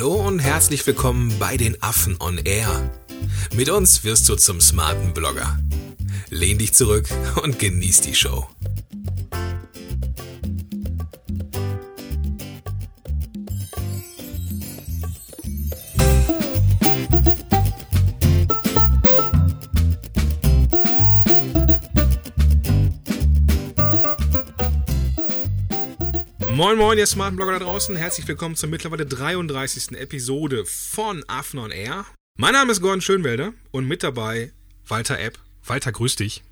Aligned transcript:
Hallo 0.00 0.14
und 0.14 0.38
herzlich 0.38 0.86
willkommen 0.86 1.30
bei 1.38 1.58
den 1.58 1.76
Affen 1.82 2.16
on 2.20 2.38
Air. 2.38 2.90
Mit 3.54 3.68
uns 3.68 4.02
wirst 4.02 4.26
du 4.30 4.34
zum 4.34 4.58
smarten 4.58 5.12
Blogger. 5.12 5.58
Lehn 6.30 6.56
dich 6.56 6.72
zurück 6.72 7.06
und 7.42 7.58
genieß 7.58 8.00
die 8.00 8.14
Show. 8.14 8.48
Moin 26.60 26.76
Moin, 26.76 26.98
ihr 26.98 27.06
smarten 27.06 27.36
Blogger 27.36 27.52
da 27.52 27.60
draußen. 27.60 27.96
Herzlich 27.96 28.28
willkommen 28.28 28.54
zur 28.54 28.68
mittlerweile 28.68 29.06
33. 29.06 29.92
Episode 29.92 30.66
von 30.66 31.24
Affen 31.26 31.58
on 31.58 31.70
Air. 31.70 32.04
Mein 32.36 32.52
Name 32.52 32.70
ist 32.70 32.82
Gordon 32.82 33.00
Schönwelder 33.00 33.54
und 33.70 33.88
mit 33.88 34.02
dabei 34.02 34.52
Walter 34.86 35.18
Epp. 35.18 35.38
Walter, 35.64 35.90
grüß 35.90 36.16
dich. 36.16 36.42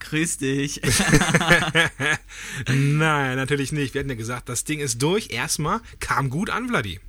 Grüß 0.00 0.36
dich. 0.36 0.82
Nein, 2.68 3.36
natürlich 3.36 3.72
nicht. 3.72 3.94
Wir 3.94 4.00
hatten 4.00 4.10
ja 4.10 4.16
gesagt, 4.16 4.50
das 4.50 4.64
Ding 4.64 4.80
ist 4.80 5.00
durch. 5.00 5.30
Erstmal 5.30 5.80
kam 5.98 6.28
gut 6.28 6.50
an, 6.50 6.68
Vladi. 6.68 7.00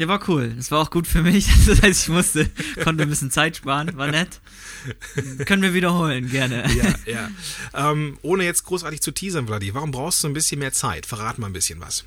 Ja, 0.00 0.08
war 0.08 0.26
cool. 0.30 0.54
Das 0.56 0.70
war 0.70 0.78
auch 0.78 0.90
gut 0.90 1.06
für 1.06 1.22
mich. 1.22 1.46
Das 1.66 1.82
heißt, 1.82 2.04
ich 2.04 2.08
musste, 2.08 2.50
konnte 2.82 3.02
ein 3.02 3.10
bisschen 3.10 3.30
Zeit 3.30 3.58
sparen. 3.58 3.94
War 3.98 4.06
nett. 4.10 4.40
Können 5.44 5.60
wir 5.60 5.74
wiederholen, 5.74 6.30
gerne. 6.30 6.64
Ja, 6.74 6.94
ja. 7.74 7.90
Ähm, 7.90 8.18
ohne 8.22 8.44
jetzt 8.44 8.64
großartig 8.64 9.02
zu 9.02 9.10
teasern, 9.10 9.46
Vladi, 9.46 9.74
warum 9.74 9.90
brauchst 9.90 10.24
du 10.24 10.28
ein 10.28 10.32
bisschen 10.32 10.58
mehr 10.58 10.72
Zeit? 10.72 11.04
Verrat 11.04 11.38
mal 11.38 11.48
ein 11.48 11.52
bisschen 11.52 11.80
was. 11.80 12.06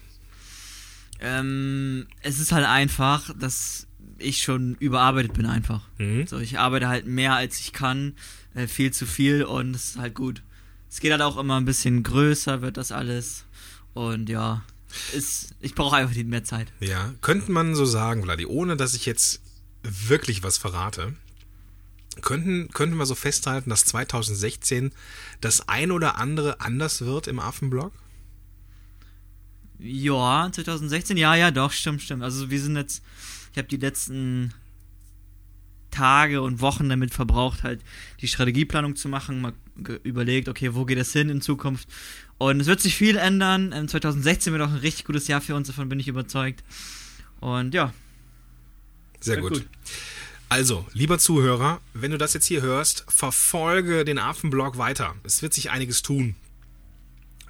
Ähm, 1.20 2.08
es 2.22 2.40
ist 2.40 2.52
halt 2.52 2.66
einfach, 2.66 3.30
dass 3.38 3.86
ich 4.18 4.42
schon 4.42 4.74
überarbeitet 4.80 5.34
bin 5.34 5.46
einfach. 5.46 5.82
Mhm. 6.00 6.26
So, 6.26 6.40
ich 6.40 6.58
arbeite 6.58 6.88
halt 6.88 7.06
mehr 7.06 7.36
als 7.36 7.60
ich 7.60 7.74
kann, 7.74 8.14
äh, 8.56 8.66
viel 8.66 8.90
zu 8.90 9.06
viel 9.06 9.44
und 9.44 9.76
es 9.76 9.92
ist 9.92 9.98
halt 10.00 10.16
gut. 10.16 10.42
Es 10.90 11.00
geht 11.00 11.12
halt 11.12 11.22
auch 11.22 11.38
immer 11.38 11.58
ein 11.58 11.66
bisschen 11.66 12.02
größer, 12.02 12.64
wird 12.64 12.78
das 12.78 12.92
alles. 12.92 13.46
Und 13.94 14.30
ja, 14.30 14.64
ist, 15.14 15.56
ich 15.60 15.76
brauche 15.76 15.96
einfach 15.96 16.14
die 16.14 16.24
mehr 16.24 16.44
Zeit. 16.44 16.72
Ja, 16.80 17.14
könnte 17.22 17.52
man 17.52 17.76
so 17.76 17.86
sagen, 17.86 18.24
Vladi, 18.24 18.46
ohne 18.46 18.78
dass 18.78 18.94
ich 18.94 19.06
jetzt 19.06 19.42
wirklich 19.84 20.44
was 20.44 20.58
verrate, 20.58 21.14
könnten, 22.22 22.70
könnten 22.70 22.98
wir 22.98 23.06
so 23.06 23.16
festhalten, 23.16 23.70
dass 23.70 23.86
2016 23.86 24.92
das 25.42 25.68
ein 25.68 25.92
oder 25.92 26.18
andere 26.18 26.62
anders 26.62 27.02
wird 27.02 27.28
im 27.28 27.40
Affenblog? 27.40 27.92
Ja, 29.80 30.50
2016, 30.52 31.18
ja, 31.18 31.36
ja, 31.36 31.52
doch, 31.52 31.72
stimmt, 31.72 32.02
stimmt. 32.02 32.24
Also 32.24 32.50
wir 32.50 32.62
sind 32.62 32.76
jetzt, 32.76 33.04
ich 33.52 33.58
habe 33.58 33.68
die 33.68 33.78
letzten 33.78 34.54
Tage 35.92 36.42
und 36.42 36.62
Wochen 36.62 36.90
damit 36.90 37.14
verbraucht, 37.14 37.64
halt 37.64 37.82
die 38.22 38.28
Strategieplanung 38.28 38.96
zu 38.96 39.10
machen, 39.10 39.42
mal 39.42 39.54
überlegt, 40.04 40.50
okay, 40.50 40.74
wo 40.74 40.86
geht 40.86 40.98
es 40.98 41.14
hin 41.14 41.30
in 41.30 41.42
Zukunft. 41.42 41.88
Und 42.38 42.60
es 42.60 42.68
wird 42.68 42.82
sich 42.82 42.96
viel 42.96 43.18
ändern. 43.18 43.88
2016 43.88 44.54
wird 44.54 44.62
auch 44.62 44.70
ein 44.72 44.78
richtig 44.78 45.06
gutes 45.06 45.28
Jahr 45.28 45.42
für 45.42 45.56
uns, 45.56 45.68
davon 45.68 45.90
bin 45.90 46.00
ich 46.00 46.08
überzeugt. 46.08 46.64
Und 47.40 47.74
ja. 47.74 47.94
Sehr 49.20 49.38
gut. 49.38 49.54
gut. 49.54 49.68
Also, 50.50 50.86
lieber 50.94 51.18
Zuhörer, 51.18 51.82
wenn 51.94 52.12
du 52.12 52.18
das 52.18 52.34
jetzt 52.34 52.46
hier 52.46 52.62
hörst, 52.62 53.06
verfolge 53.08 54.06
den 54.06 54.20
Affenblog 54.20 54.78
weiter. 54.78 55.16
Es 55.24 55.42
wird 55.42 55.54
sich 55.54 55.72
einiges 55.72 56.04
tun. 56.04 56.36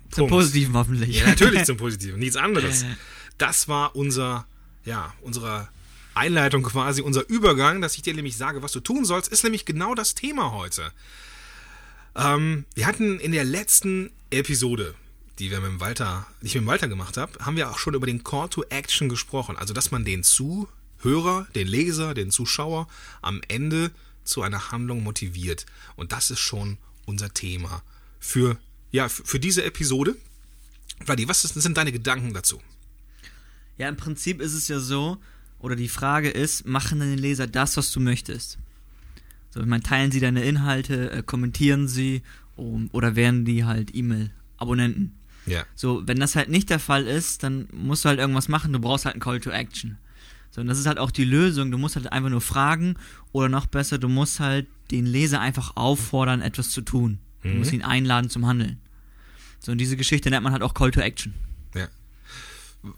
Zum 0.09 0.29
Positiven 0.29 0.75
hoffentlich. 0.75 1.19
Ja, 1.19 1.27
natürlich 1.27 1.63
zum 1.65 1.77
Positiven, 1.77 2.19
nichts 2.19 2.35
anderes. 2.37 2.85
Das 3.37 3.67
war 3.67 3.95
unser, 3.95 4.45
ja, 4.85 5.13
unsere 5.21 5.67
Einleitung 6.13 6.63
quasi, 6.63 7.01
unser 7.01 7.27
Übergang, 7.27 7.81
dass 7.81 7.95
ich 7.95 8.03
dir 8.03 8.13
nämlich 8.13 8.37
sage, 8.37 8.61
was 8.61 8.71
du 8.71 8.79
tun 8.79 9.05
sollst, 9.05 9.31
ist 9.31 9.43
nämlich 9.43 9.65
genau 9.65 9.95
das 9.95 10.15
Thema 10.15 10.51
heute. 10.51 10.91
Ähm, 12.15 12.65
wir 12.75 12.85
hatten 12.85 13.19
in 13.19 13.31
der 13.31 13.43
letzten 13.43 14.11
Episode, 14.29 14.95
die 15.39 15.51
wir 15.51 15.59
mit 15.61 15.71
dem 15.71 15.79
Walter, 15.79 16.27
die 16.41 16.47
ich 16.47 16.55
mit 16.55 16.63
dem 16.63 16.67
Walter 16.67 16.87
gemacht 16.87 17.17
habe, 17.17 17.39
haben 17.45 17.57
wir 17.57 17.71
auch 17.71 17.79
schon 17.79 17.93
über 17.93 18.05
den 18.05 18.23
Call 18.23 18.49
to 18.49 18.63
Action 18.69 19.09
gesprochen. 19.09 19.57
Also, 19.57 19.73
dass 19.73 19.91
man 19.91 20.05
den 20.05 20.23
Zuhörer, 20.23 21.47
den 21.55 21.67
Leser, 21.67 22.13
den 22.13 22.31
Zuschauer 22.31 22.87
am 23.21 23.41
Ende 23.47 23.91
zu 24.23 24.41
einer 24.41 24.71
Handlung 24.71 25.03
motiviert. 25.03 25.65
Und 25.95 26.11
das 26.11 26.31
ist 26.31 26.39
schon 26.39 26.77
unser 27.05 27.33
Thema 27.33 27.83
für 28.19 28.57
ja, 28.93 29.09
für 29.09 29.39
diese 29.39 29.63
Episode. 29.65 30.15
Vladi, 31.03 31.27
was 31.27 31.41
sind 31.41 31.75
deine 31.75 31.91
Gedanken 31.91 32.33
dazu? 32.33 32.61
Ja, 33.77 33.89
im 33.89 33.97
Prinzip 33.97 34.39
ist 34.39 34.53
es 34.53 34.67
ja 34.67 34.79
so, 34.79 35.17
oder 35.59 35.75
die 35.75 35.89
Frage 35.89 36.29
ist, 36.29 36.65
machen 36.67 36.99
deine 36.99 37.15
Leser 37.15 37.47
das, 37.47 37.75
was 37.75 37.91
du 37.91 37.99
möchtest? 37.99 38.59
So, 39.53 39.59
ich 39.59 39.67
meine, 39.67 39.83
teilen 39.83 40.11
sie 40.11 40.19
deine 40.19 40.43
Inhalte, 40.43 41.11
äh, 41.11 41.21
kommentieren 41.21 41.87
sie 41.87 42.23
um, 42.55 42.89
oder 42.91 43.15
werden 43.15 43.45
die 43.45 43.65
halt 43.65 43.93
E-Mail-Abonnenten? 43.93 45.15
Ja. 45.45 45.63
So, 45.75 46.07
wenn 46.07 46.19
das 46.19 46.35
halt 46.35 46.49
nicht 46.49 46.71
der 46.71 46.79
Fall 46.79 47.05
ist, 47.05 47.43
dann 47.43 47.67
musst 47.71 48.03
du 48.03 48.09
halt 48.09 48.17
irgendwas 48.17 48.47
machen, 48.47 48.73
du 48.73 48.79
brauchst 48.79 49.05
halt 49.05 49.13
einen 49.13 49.21
Call 49.21 49.39
to 49.39 49.51
Action. 49.51 49.99
So, 50.49 50.61
und 50.61 50.67
das 50.67 50.79
ist 50.79 50.87
halt 50.87 50.97
auch 50.97 51.11
die 51.11 51.23
Lösung, 51.23 51.69
du 51.69 51.77
musst 51.77 51.95
halt 51.95 52.11
einfach 52.11 52.31
nur 52.31 52.41
fragen 52.41 52.95
oder 53.31 53.47
noch 53.47 53.67
besser, 53.67 53.99
du 53.99 54.09
musst 54.09 54.39
halt 54.39 54.65
den 54.89 55.05
Leser 55.05 55.39
einfach 55.39 55.75
auffordern, 55.75 56.41
etwas 56.41 56.71
zu 56.71 56.81
tun. 56.81 57.19
Du 57.43 57.49
mhm. 57.49 57.59
musst 57.59 57.73
ihn 57.73 57.83
einladen 57.83 58.31
zum 58.31 58.47
Handeln. 58.47 58.79
So, 59.59 59.71
und 59.71 59.77
diese 59.77 59.97
Geschichte 59.97 60.31
nennt 60.31 60.43
man 60.43 60.51
halt 60.51 60.63
auch 60.63 60.73
Call 60.73 60.89
to 60.89 60.99
Action. 60.99 61.35
Ja. 61.75 61.89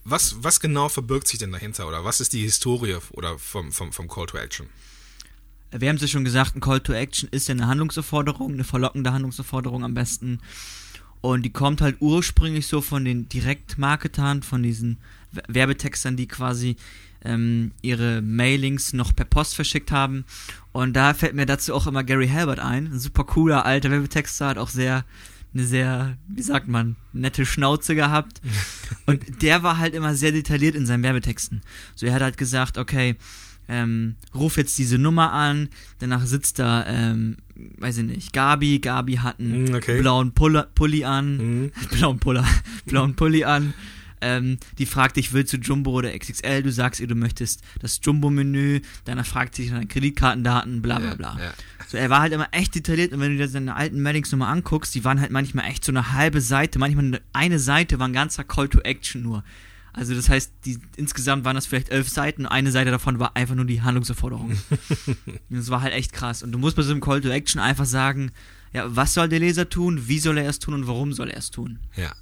Was, 0.06 0.38
was 0.42 0.62
genau 0.62 0.88
verbirgt 0.88 1.28
sich 1.28 1.40
denn 1.40 1.52
dahinter 1.52 1.86
oder 1.86 2.06
was 2.06 2.22
ist 2.22 2.32
die 2.32 2.44
Historie 2.44 2.96
oder 3.12 3.38
vom, 3.38 3.74
vom, 3.74 3.92
vom 3.92 4.08
Call 4.08 4.28
to 4.28 4.38
Action? 4.38 4.68
Wir 5.72 5.90
haben 5.90 5.96
es 5.98 6.02
ja 6.02 6.08
schon 6.08 6.24
gesagt, 6.24 6.56
ein 6.56 6.62
Call 6.62 6.80
to 6.80 6.94
Action 6.94 7.30
ist 7.32 7.48
ja 7.48 7.54
eine 7.54 7.68
Handlungsaufforderung, 7.68 8.54
eine 8.54 8.64
verlockende 8.64 9.12
Handlungsaufforderung 9.12 9.84
am 9.84 9.94
besten. 9.94 10.40
Und 11.22 11.44
die 11.44 11.52
kommt 11.52 11.82
halt 11.82 11.98
ursprünglich 12.00 12.68
so 12.68 12.82
von 12.82 13.04
den 13.04 13.28
Direktmarketern, 13.28 14.44
von 14.44 14.62
diesen 14.64 14.98
Werbetextern, 15.48 16.16
die 16.16 16.28
quasi 16.28 16.76
ähm, 17.24 17.72
ihre 17.82 18.22
Mailings 18.22 18.94
noch 18.94 19.14
per 19.16 19.26
Post 19.26 19.56
verschickt 19.56 19.92
haben. 19.92 20.26
Und 20.72 20.94
da 20.94 21.14
fällt 21.14 21.34
mir 21.34 21.46
dazu 21.46 21.74
auch 21.74 21.88
immer 21.88 22.04
Gary 22.04 22.28
Halbert 22.28 22.60
ein, 22.60 22.88
ein 22.94 23.00
super 23.00 23.24
cooler 23.24 23.66
alter 23.66 23.92
Werbetexter, 23.92 24.48
hat 24.48 24.58
auch 24.58 24.70
sehr 24.70 25.04
eine 25.56 25.64
sehr, 25.64 26.18
wie 26.28 26.42
sagt 26.42 26.68
man, 26.68 26.98
nette 27.14 27.46
Schnauze 27.46 27.96
gehabt. 27.96 28.42
Und 29.06 29.42
der 29.42 29.64
war 29.64 29.78
halt 29.78 29.94
immer 29.94 30.14
sehr 30.14 30.34
detailliert 30.34 30.76
in 30.76 30.86
seinen 30.86 31.04
Werbetexten. 31.04 31.62
So, 31.96 32.06
er 32.06 32.14
hat 32.14 32.22
halt 32.22 32.38
gesagt, 32.38 32.78
okay, 32.78 33.16
ähm, 33.68 34.16
ruf 34.34 34.58
jetzt 34.58 34.78
diese 34.78 34.98
Nummer 34.98 35.32
an, 35.34 35.70
danach 36.00 36.26
sitzt 36.26 36.60
da, 36.60 36.86
ähm, 36.88 37.38
weiß 37.78 37.98
ich 38.00 38.06
nicht, 38.06 38.34
Gabi, 38.34 38.80
Gabi 38.80 39.16
hat 39.16 39.40
einen 39.40 39.72
mm, 39.72 39.76
okay. 39.76 40.00
blauen 40.02 40.34
Pulla, 40.34 40.68
Pulli 40.76 41.04
an, 41.06 41.38
Mhm. 41.38 41.72
blauen 41.92 42.20
Puller, 42.20 42.46
blauen 42.86 43.16
Pulli 43.16 43.44
an, 43.44 43.74
ähm, 44.22 44.58
die 44.80 44.86
fragt 44.86 45.18
dich, 45.18 45.34
willst 45.34 45.54
du 45.54 45.58
Jumbo 45.58 45.92
oder 45.92 46.18
XXL? 46.18 46.64
Du 46.64 46.72
sagst 46.72 47.00
ihr, 47.00 47.08
du 47.08 47.16
möchtest 47.16 47.62
das 47.80 48.00
Jumbo-Menü. 48.02 48.82
Danach 49.04 49.26
fragt 49.26 49.56
sie 49.56 49.64
dich 49.64 49.72
nach 49.72 49.80
deinen 49.80 49.88
Kreditkartendaten, 49.90 50.82
bla 50.82 51.00
bla 51.00 51.16
bla. 51.16 51.36
Ja, 51.38 51.44
ja. 51.46 51.54
So, 51.88 51.98
er 51.98 52.10
war 52.10 52.22
halt 52.22 52.34
immer 52.34 52.48
echt 52.52 52.74
detailliert 52.74 53.14
und 53.14 53.20
wenn 53.20 53.32
du 53.34 53.38
dir 53.38 53.48
seine 53.48 53.76
alten 53.76 54.02
Mailings 54.02 54.32
nochmal 54.32 54.52
anguckst, 54.52 54.96
die 54.96 55.04
waren 55.04 55.22
halt 55.22 55.32
manchmal 55.32 55.66
echt 55.66 55.86
so 55.86 55.92
eine 55.92 56.14
halbe 56.14 56.42
Seite, 56.42 56.80
manchmal 56.80 57.22
eine 57.34 57.60
Seite 57.60 58.00
war 58.00 58.08
ein 58.08 58.14
ganzer 58.14 58.44
Call 58.44 58.68
to 58.70 58.80
Action 58.80 59.22
nur. 59.22 59.44
Also 59.96 60.14
das 60.14 60.28
heißt, 60.28 60.52
die, 60.66 60.78
insgesamt 60.98 61.46
waren 61.46 61.56
das 61.56 61.66
vielleicht 61.66 61.90
elf 61.90 62.10
Seiten, 62.10 62.46
eine 62.46 62.72
Seite 62.72 62.92
davon 62.92 63.18
war 63.18 63.36
einfach 63.38 63.56
nur 63.56 63.66
die 63.66 63.82
Handlungsaufforderung. 63.82 64.58
das 65.50 65.70
war 65.70 65.82
halt 65.82 65.94
echt 65.94 66.12
krass. 66.12 66.44
Und 66.44 66.52
du 66.52 66.60
musst 66.60 66.76
bei 66.76 66.82
so 66.82 66.92
einem 66.92 67.00
Call 67.00 67.22
to 67.22 67.30
Action 67.30 67.62
einfach 67.62 67.86
sagen, 67.86 68.32
ja, 68.74 68.94
was 68.94 69.14
soll 69.14 69.30
der 69.30 69.40
Leser 69.40 69.70
tun, 69.70 70.08
wie 70.08 70.20
soll 70.20 70.38
er 70.38 70.50
es 70.50 70.60
tun 70.60 70.74
und 70.74 70.88
warum 70.88 71.14
soll 71.14 71.30
er 71.30 71.38
es 71.38 71.50
tun? 71.50 71.80
Ja. 71.96 72.14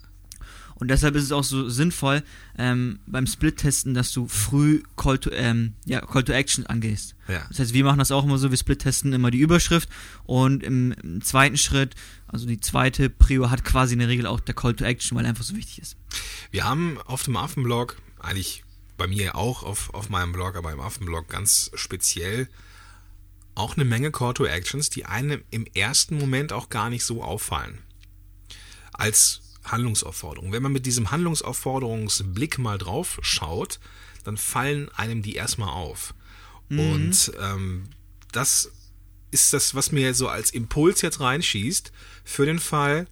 Und 0.75 0.89
deshalb 0.89 1.16
ist 1.16 1.23
es 1.23 1.31
auch 1.31 1.44
so 1.44 1.69
sinnvoll 1.69 2.23
ähm, 2.57 3.00
beim 3.06 3.28
Split-Testen, 3.28 3.94
dass 3.94 4.11
du 4.11 4.28
früh 4.28 4.84
Call 4.96 5.17
to, 5.20 5.31
ähm, 5.31 5.73
ja, 5.85 6.02
Call 6.02 6.23
to 6.23 6.34
Action 6.34 6.66
angehst. 6.66 7.16
Ja. 7.28 7.46
Das 7.49 7.59
heißt, 7.59 7.73
wir 7.73 7.84
machen 7.84 7.99
das 7.99 8.11
auch 8.11 8.23
immer 8.23 8.37
so, 8.37 8.49
wir 8.49 8.58
split-testen 8.58 9.14
immer 9.14 9.31
die 9.31 9.40
Überschrift 9.40 9.90
und 10.25 10.64
im, 10.64 10.91
im, 11.03 11.22
zweiten 11.22 11.58
Schritt, 11.58 11.96
also 12.28 12.46
die 12.46 12.59
zweite 12.59 13.09
Prio 13.09 13.49
hat 13.49 13.64
quasi 13.64 13.93
in 13.93 13.99
der 13.99 14.09
Regel 14.09 14.25
auch 14.25 14.40
der 14.40 14.55
Call 14.55 14.73
to 14.73 14.84
Action, 14.84 15.17
weil 15.17 15.25
er 15.25 15.29
einfach 15.29 15.43
so 15.43 15.55
wichtig 15.55 15.79
ist. 15.79 15.96
Wir 16.52 16.66
haben 16.66 16.99
auf 17.05 17.23
dem 17.23 17.37
Affenblog, 17.37 17.97
eigentlich 18.20 18.64
bei 18.97 19.08
mir 19.08 19.35
auch 19.35 19.64
auf, 19.64 19.93
auf 19.93 20.09
meinem 20.09 20.34
Blog, 20.34 20.55
aber 20.55 20.72
im 20.72 20.79
Affenblog 20.79 21.29
ganz 21.29 21.72
speziell, 21.75 22.49
auch 23.55 23.75
eine 23.75 23.85
Menge 23.85 24.11
Call 24.11 24.34
to 24.34 24.46
Actions, 24.46 24.90
die 24.90 25.05
einem 25.05 25.43
im 25.52 25.66
ersten 25.73 26.17
Moment 26.17 26.53
auch 26.53 26.70
gar 26.70 26.90
nicht 26.90 27.05
so 27.05 27.23
auffallen. 27.23 27.79
Als 28.91 29.42
Handlungsaufforderung. 29.63 30.51
Wenn 30.51 30.63
man 30.63 30.71
mit 30.71 30.85
diesem 30.85 31.11
Handlungsaufforderungsblick 31.11 32.57
mal 32.57 32.77
drauf 32.77 33.19
schaut, 33.21 33.79
dann 34.23 34.37
fallen 34.37 34.89
einem 34.89 35.21
die 35.21 35.35
erstmal 35.35 35.69
auf. 35.69 36.13
Mhm. 36.69 36.79
Und 36.79 37.31
ähm, 37.39 37.89
das 38.31 38.71
ist 39.31 39.53
das, 39.53 39.73
was 39.75 39.91
mir 39.91 40.13
so 40.13 40.27
als 40.27 40.51
Impuls 40.51 41.01
jetzt 41.01 41.19
reinschießt, 41.19 41.91
für 42.23 42.45
den 42.45 42.59
Fall, 42.59 43.07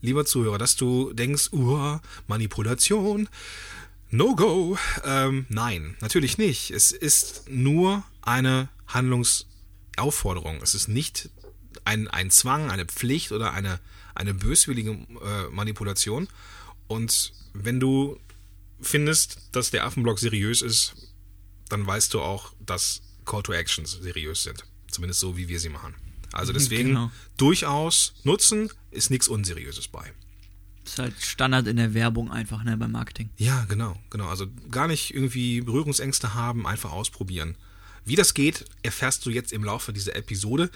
lieber 0.00 0.24
Zuhörer, 0.24 0.58
dass 0.58 0.76
du 0.76 1.12
denkst, 1.12 1.52
uh, 1.52 1.98
Manipulation, 2.26 3.28
No-Go? 4.10 4.78
Ähm, 5.04 5.46
nein, 5.50 5.96
natürlich 6.00 6.38
nicht. 6.38 6.70
Es 6.70 6.92
ist 6.92 7.44
nur 7.48 8.02
eine 8.22 8.68
Handlungsaufforderung. 8.86 10.60
Es 10.62 10.74
ist 10.74 10.88
nicht 10.88 11.28
ein, 11.84 12.08
ein 12.08 12.30
Zwang, 12.30 12.70
eine 12.70 12.86
Pflicht 12.86 13.32
oder 13.32 13.52
eine, 13.52 13.80
eine 14.18 14.34
böswillige 14.34 14.90
äh, 14.92 15.48
Manipulation. 15.50 16.28
Und 16.88 17.32
wenn 17.54 17.80
du 17.80 18.18
findest, 18.80 19.48
dass 19.52 19.70
der 19.70 19.84
Affenblock 19.84 20.18
seriös 20.18 20.62
ist, 20.62 20.94
dann 21.68 21.86
weißt 21.86 22.12
du 22.14 22.20
auch, 22.20 22.52
dass 22.64 23.02
Call 23.24 23.42
to 23.42 23.52
Actions 23.52 23.92
seriös 23.92 24.42
sind. 24.42 24.64
Zumindest 24.90 25.20
so, 25.20 25.36
wie 25.36 25.48
wir 25.48 25.60
sie 25.60 25.68
machen. 25.68 25.94
Also 26.32 26.52
deswegen 26.52 26.88
Genau. 26.90 27.10
durchaus 27.36 28.14
nutzen, 28.24 28.70
ist 28.90 29.10
nichts 29.10 29.28
Unseriöses 29.28 29.88
bei. 29.88 30.12
ist 30.84 30.98
halt 30.98 31.14
Standard 31.22 31.66
in 31.66 31.76
der 31.76 31.92
Werbung 31.92 32.30
einfach, 32.32 32.64
ne, 32.64 32.76
beim 32.78 32.92
Marketing. 32.92 33.28
Ja, 33.36 33.64
genau, 33.66 33.98
genau. 34.10 34.28
Also 34.28 34.46
gar 34.70 34.88
nicht 34.88 35.12
irgendwie 35.14 35.60
Berührungsängste 35.60 36.32
haben, 36.34 36.66
einfach 36.66 36.92
ausprobieren. 36.92 37.56
Wie 38.06 38.16
das 38.16 38.32
geht, 38.32 38.64
erfährst 38.82 39.26
du 39.26 39.30
jetzt 39.30 39.52
im 39.52 39.64
Laufe 39.64 39.92
dieser 39.92 40.16
Episode. 40.16 40.70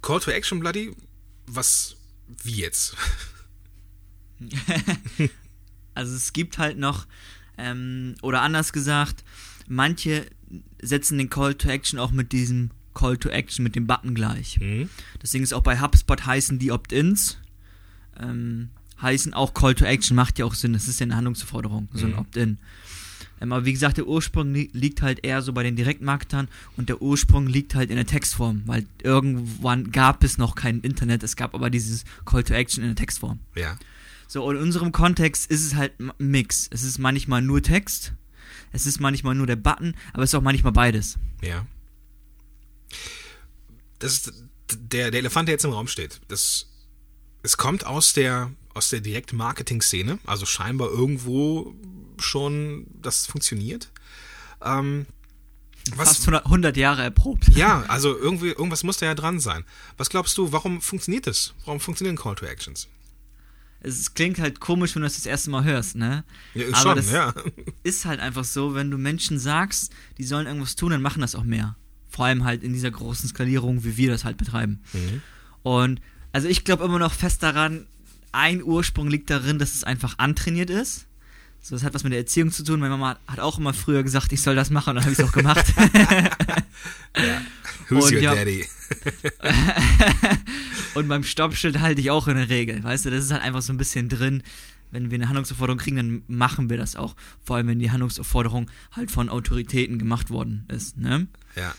Call 0.00 0.18
to 0.18 0.32
Action, 0.32 0.58
Bloody, 0.58 0.96
was, 1.46 1.94
wie 2.42 2.60
jetzt? 2.60 2.96
Also 5.94 6.14
es 6.16 6.32
gibt 6.32 6.56
halt 6.56 6.78
noch, 6.78 7.06
ähm, 7.58 8.14
oder 8.22 8.40
anders 8.40 8.72
gesagt, 8.72 9.24
manche 9.68 10.24
setzen 10.80 11.18
den 11.18 11.28
Call 11.28 11.54
to 11.54 11.68
Action 11.68 11.98
auch 11.98 12.12
mit 12.12 12.32
diesem 12.32 12.70
Call 12.94 13.18
to 13.18 13.28
Action, 13.28 13.62
mit 13.62 13.76
dem 13.76 13.86
Button 13.86 14.14
gleich. 14.14 14.56
Hm? 14.58 14.88
Deswegen 15.20 15.44
ist 15.44 15.52
auch 15.52 15.62
bei 15.62 15.80
HubSpot 15.80 16.24
heißen 16.24 16.58
die 16.58 16.72
Opt-ins, 16.72 17.36
ähm, 18.18 18.70
heißen 19.02 19.34
auch 19.34 19.52
Call 19.52 19.74
to 19.74 19.84
Action, 19.84 20.16
macht 20.16 20.38
ja 20.38 20.46
auch 20.46 20.54
Sinn, 20.54 20.72
das 20.72 20.88
ist 20.88 20.98
ja 20.98 21.04
eine 21.04 21.16
Handlungsforderung, 21.16 21.88
so 21.92 22.06
ein 22.06 22.12
Mhm. 22.12 22.18
Opt-in. 22.18 22.58
Aber 23.50 23.64
wie 23.64 23.72
gesagt, 23.72 23.96
der 23.96 24.06
Ursprung 24.06 24.52
li 24.52 24.70
liegt 24.72 25.02
halt 25.02 25.24
eher 25.24 25.42
so 25.42 25.52
bei 25.52 25.62
den 25.62 25.74
Direktmarketern 25.74 26.48
und 26.76 26.88
der 26.88 27.02
Ursprung 27.02 27.46
liegt 27.46 27.74
halt 27.74 27.90
in 27.90 27.96
der 27.96 28.06
Textform, 28.06 28.62
weil 28.66 28.86
irgendwann 29.02 29.90
gab 29.90 30.22
es 30.22 30.38
noch 30.38 30.54
kein 30.54 30.80
Internet, 30.80 31.22
es 31.22 31.34
gab 31.34 31.54
aber 31.54 31.70
dieses 31.70 32.04
Call 32.24 32.44
to 32.44 32.54
Action 32.54 32.84
in 32.84 32.90
der 32.90 32.96
Textform. 32.96 33.40
Ja. 33.56 33.78
So, 34.28 34.44
und 34.44 34.56
in 34.56 34.62
unserem 34.62 34.92
Kontext 34.92 35.50
ist 35.50 35.64
es 35.64 35.74
halt 35.74 35.98
ein 35.98 36.12
Mix. 36.18 36.68
Es 36.70 36.84
ist 36.84 36.98
manchmal 36.98 37.42
nur 37.42 37.62
Text, 37.62 38.12
es 38.72 38.86
ist 38.86 39.00
manchmal 39.00 39.34
nur 39.34 39.46
der 39.46 39.56
Button, 39.56 39.94
aber 40.12 40.22
es 40.22 40.30
ist 40.30 40.34
auch 40.34 40.42
manchmal 40.42 40.72
beides. 40.72 41.18
Ja. 41.42 41.66
Das 43.98 44.12
ist 44.12 44.32
der, 44.72 45.10
der 45.10 45.20
Elefant, 45.20 45.48
der 45.48 45.54
jetzt 45.54 45.64
im 45.64 45.72
Raum 45.72 45.86
steht. 45.86 46.20
Das, 46.28 46.66
es 47.42 47.56
kommt 47.56 47.84
aus 47.84 48.12
der, 48.12 48.50
aus 48.74 48.88
der 48.90 49.00
Direktmarketing-Szene, 49.00 50.18
also 50.26 50.46
scheinbar 50.46 50.88
irgendwo 50.90 51.74
schon, 52.18 52.86
das 53.00 53.26
funktioniert. 53.26 53.90
Ähm, 54.64 55.06
was, 55.96 56.08
Fast 56.10 56.20
100, 56.22 56.44
100 56.46 56.76
Jahre 56.76 57.02
erprobt. 57.02 57.48
ja, 57.56 57.82
also 57.88 58.16
irgendwie, 58.16 58.48
irgendwas 58.50 58.84
muss 58.84 58.98
da 58.98 59.06
ja 59.06 59.14
dran 59.16 59.40
sein. 59.40 59.64
Was 59.96 60.10
glaubst 60.10 60.38
du, 60.38 60.52
warum 60.52 60.80
funktioniert 60.80 61.26
das? 61.26 61.54
Warum 61.64 61.80
funktionieren 61.80 62.16
Call 62.16 62.36
to 62.36 62.46
Actions? 62.46 62.86
Es 63.80 64.14
klingt 64.14 64.38
halt 64.38 64.60
komisch, 64.60 64.94
wenn 64.94 65.02
du 65.02 65.06
das 65.06 65.16
das 65.16 65.26
erste 65.26 65.50
Mal 65.50 65.64
hörst, 65.64 65.96
ne? 65.96 66.22
Ja, 66.54 66.66
Aber 66.68 66.76
schon, 66.76 66.96
das- 66.96 67.10
ja. 67.10 67.34
Ist 67.82 68.04
halt 68.04 68.20
einfach 68.20 68.44
so, 68.44 68.76
wenn 68.76 68.92
du 68.92 68.98
Menschen 68.98 69.40
sagst, 69.40 69.92
die 70.18 70.24
sollen 70.24 70.46
irgendwas 70.46 70.76
tun, 70.76 70.90
dann 70.92 71.02
machen 71.02 71.20
das 71.20 71.34
auch 71.34 71.42
mehr. 71.42 71.74
Vor 72.08 72.26
allem 72.26 72.44
halt 72.44 72.62
in 72.62 72.72
dieser 72.72 72.92
großen 72.92 73.28
Skalierung, 73.28 73.82
wie 73.82 73.96
wir 73.96 74.10
das 74.10 74.24
halt 74.24 74.36
betreiben. 74.36 74.82
Mhm. 74.92 75.22
Und 75.64 76.00
also 76.32 76.46
ich 76.46 76.64
glaube 76.64 76.84
immer 76.84 77.00
noch 77.00 77.12
fest 77.12 77.42
daran, 77.42 77.86
ein 78.32 78.62
Ursprung 78.62 79.08
liegt 79.08 79.30
darin, 79.30 79.58
dass 79.58 79.74
es 79.74 79.84
einfach 79.84 80.18
antrainiert 80.18 80.70
ist. 80.70 81.06
So, 81.60 81.76
das 81.76 81.84
hat 81.84 81.94
was 81.94 82.02
mit 82.02 82.12
der 82.12 82.18
Erziehung 82.20 82.50
zu 82.50 82.64
tun. 82.64 82.80
Meine 82.80 82.90
Mama 82.96 83.18
hat 83.28 83.38
auch 83.38 83.58
immer 83.58 83.72
früher 83.72 84.02
gesagt, 84.02 84.32
ich 84.32 84.42
soll 84.42 84.56
das 84.56 84.70
machen, 84.70 84.90
und 84.90 84.96
dann 84.96 85.04
habe 85.04 85.12
ich 85.12 85.18
es 85.18 85.24
auch 85.24 85.32
gemacht. 85.32 85.64
Who's 87.88 88.06
Und 88.06 88.14
your 88.14 88.20
ja- 88.20 88.34
daddy? 88.34 88.66
Und 90.94 91.08
beim 91.08 91.22
Stoppschild 91.24 91.80
halte 91.80 92.00
ich 92.00 92.10
auch 92.10 92.26
in 92.28 92.36
der 92.36 92.48
Regel. 92.48 92.82
Weißt 92.82 93.04
du, 93.04 93.10
das 93.10 93.24
ist 93.24 93.30
halt 93.32 93.42
einfach 93.42 93.62
so 93.62 93.72
ein 93.72 93.76
bisschen 93.76 94.08
drin. 94.08 94.42
Wenn 94.90 95.10
wir 95.10 95.16
eine 95.16 95.28
Handlungsaufforderung 95.28 95.78
kriegen, 95.78 95.96
dann 95.96 96.22
machen 96.26 96.68
wir 96.68 96.76
das 96.76 96.96
auch. 96.96 97.14
Vor 97.42 97.56
allem, 97.56 97.68
wenn 97.68 97.78
die 97.78 97.90
Handlungsaufforderung 97.90 98.70
halt 98.90 99.10
von 99.10 99.28
Autoritäten 99.30 99.98
gemacht 99.98 100.28
worden 100.30 100.66
ist. 100.68 100.98
Ne? 100.98 101.28
Ja. 101.56 101.74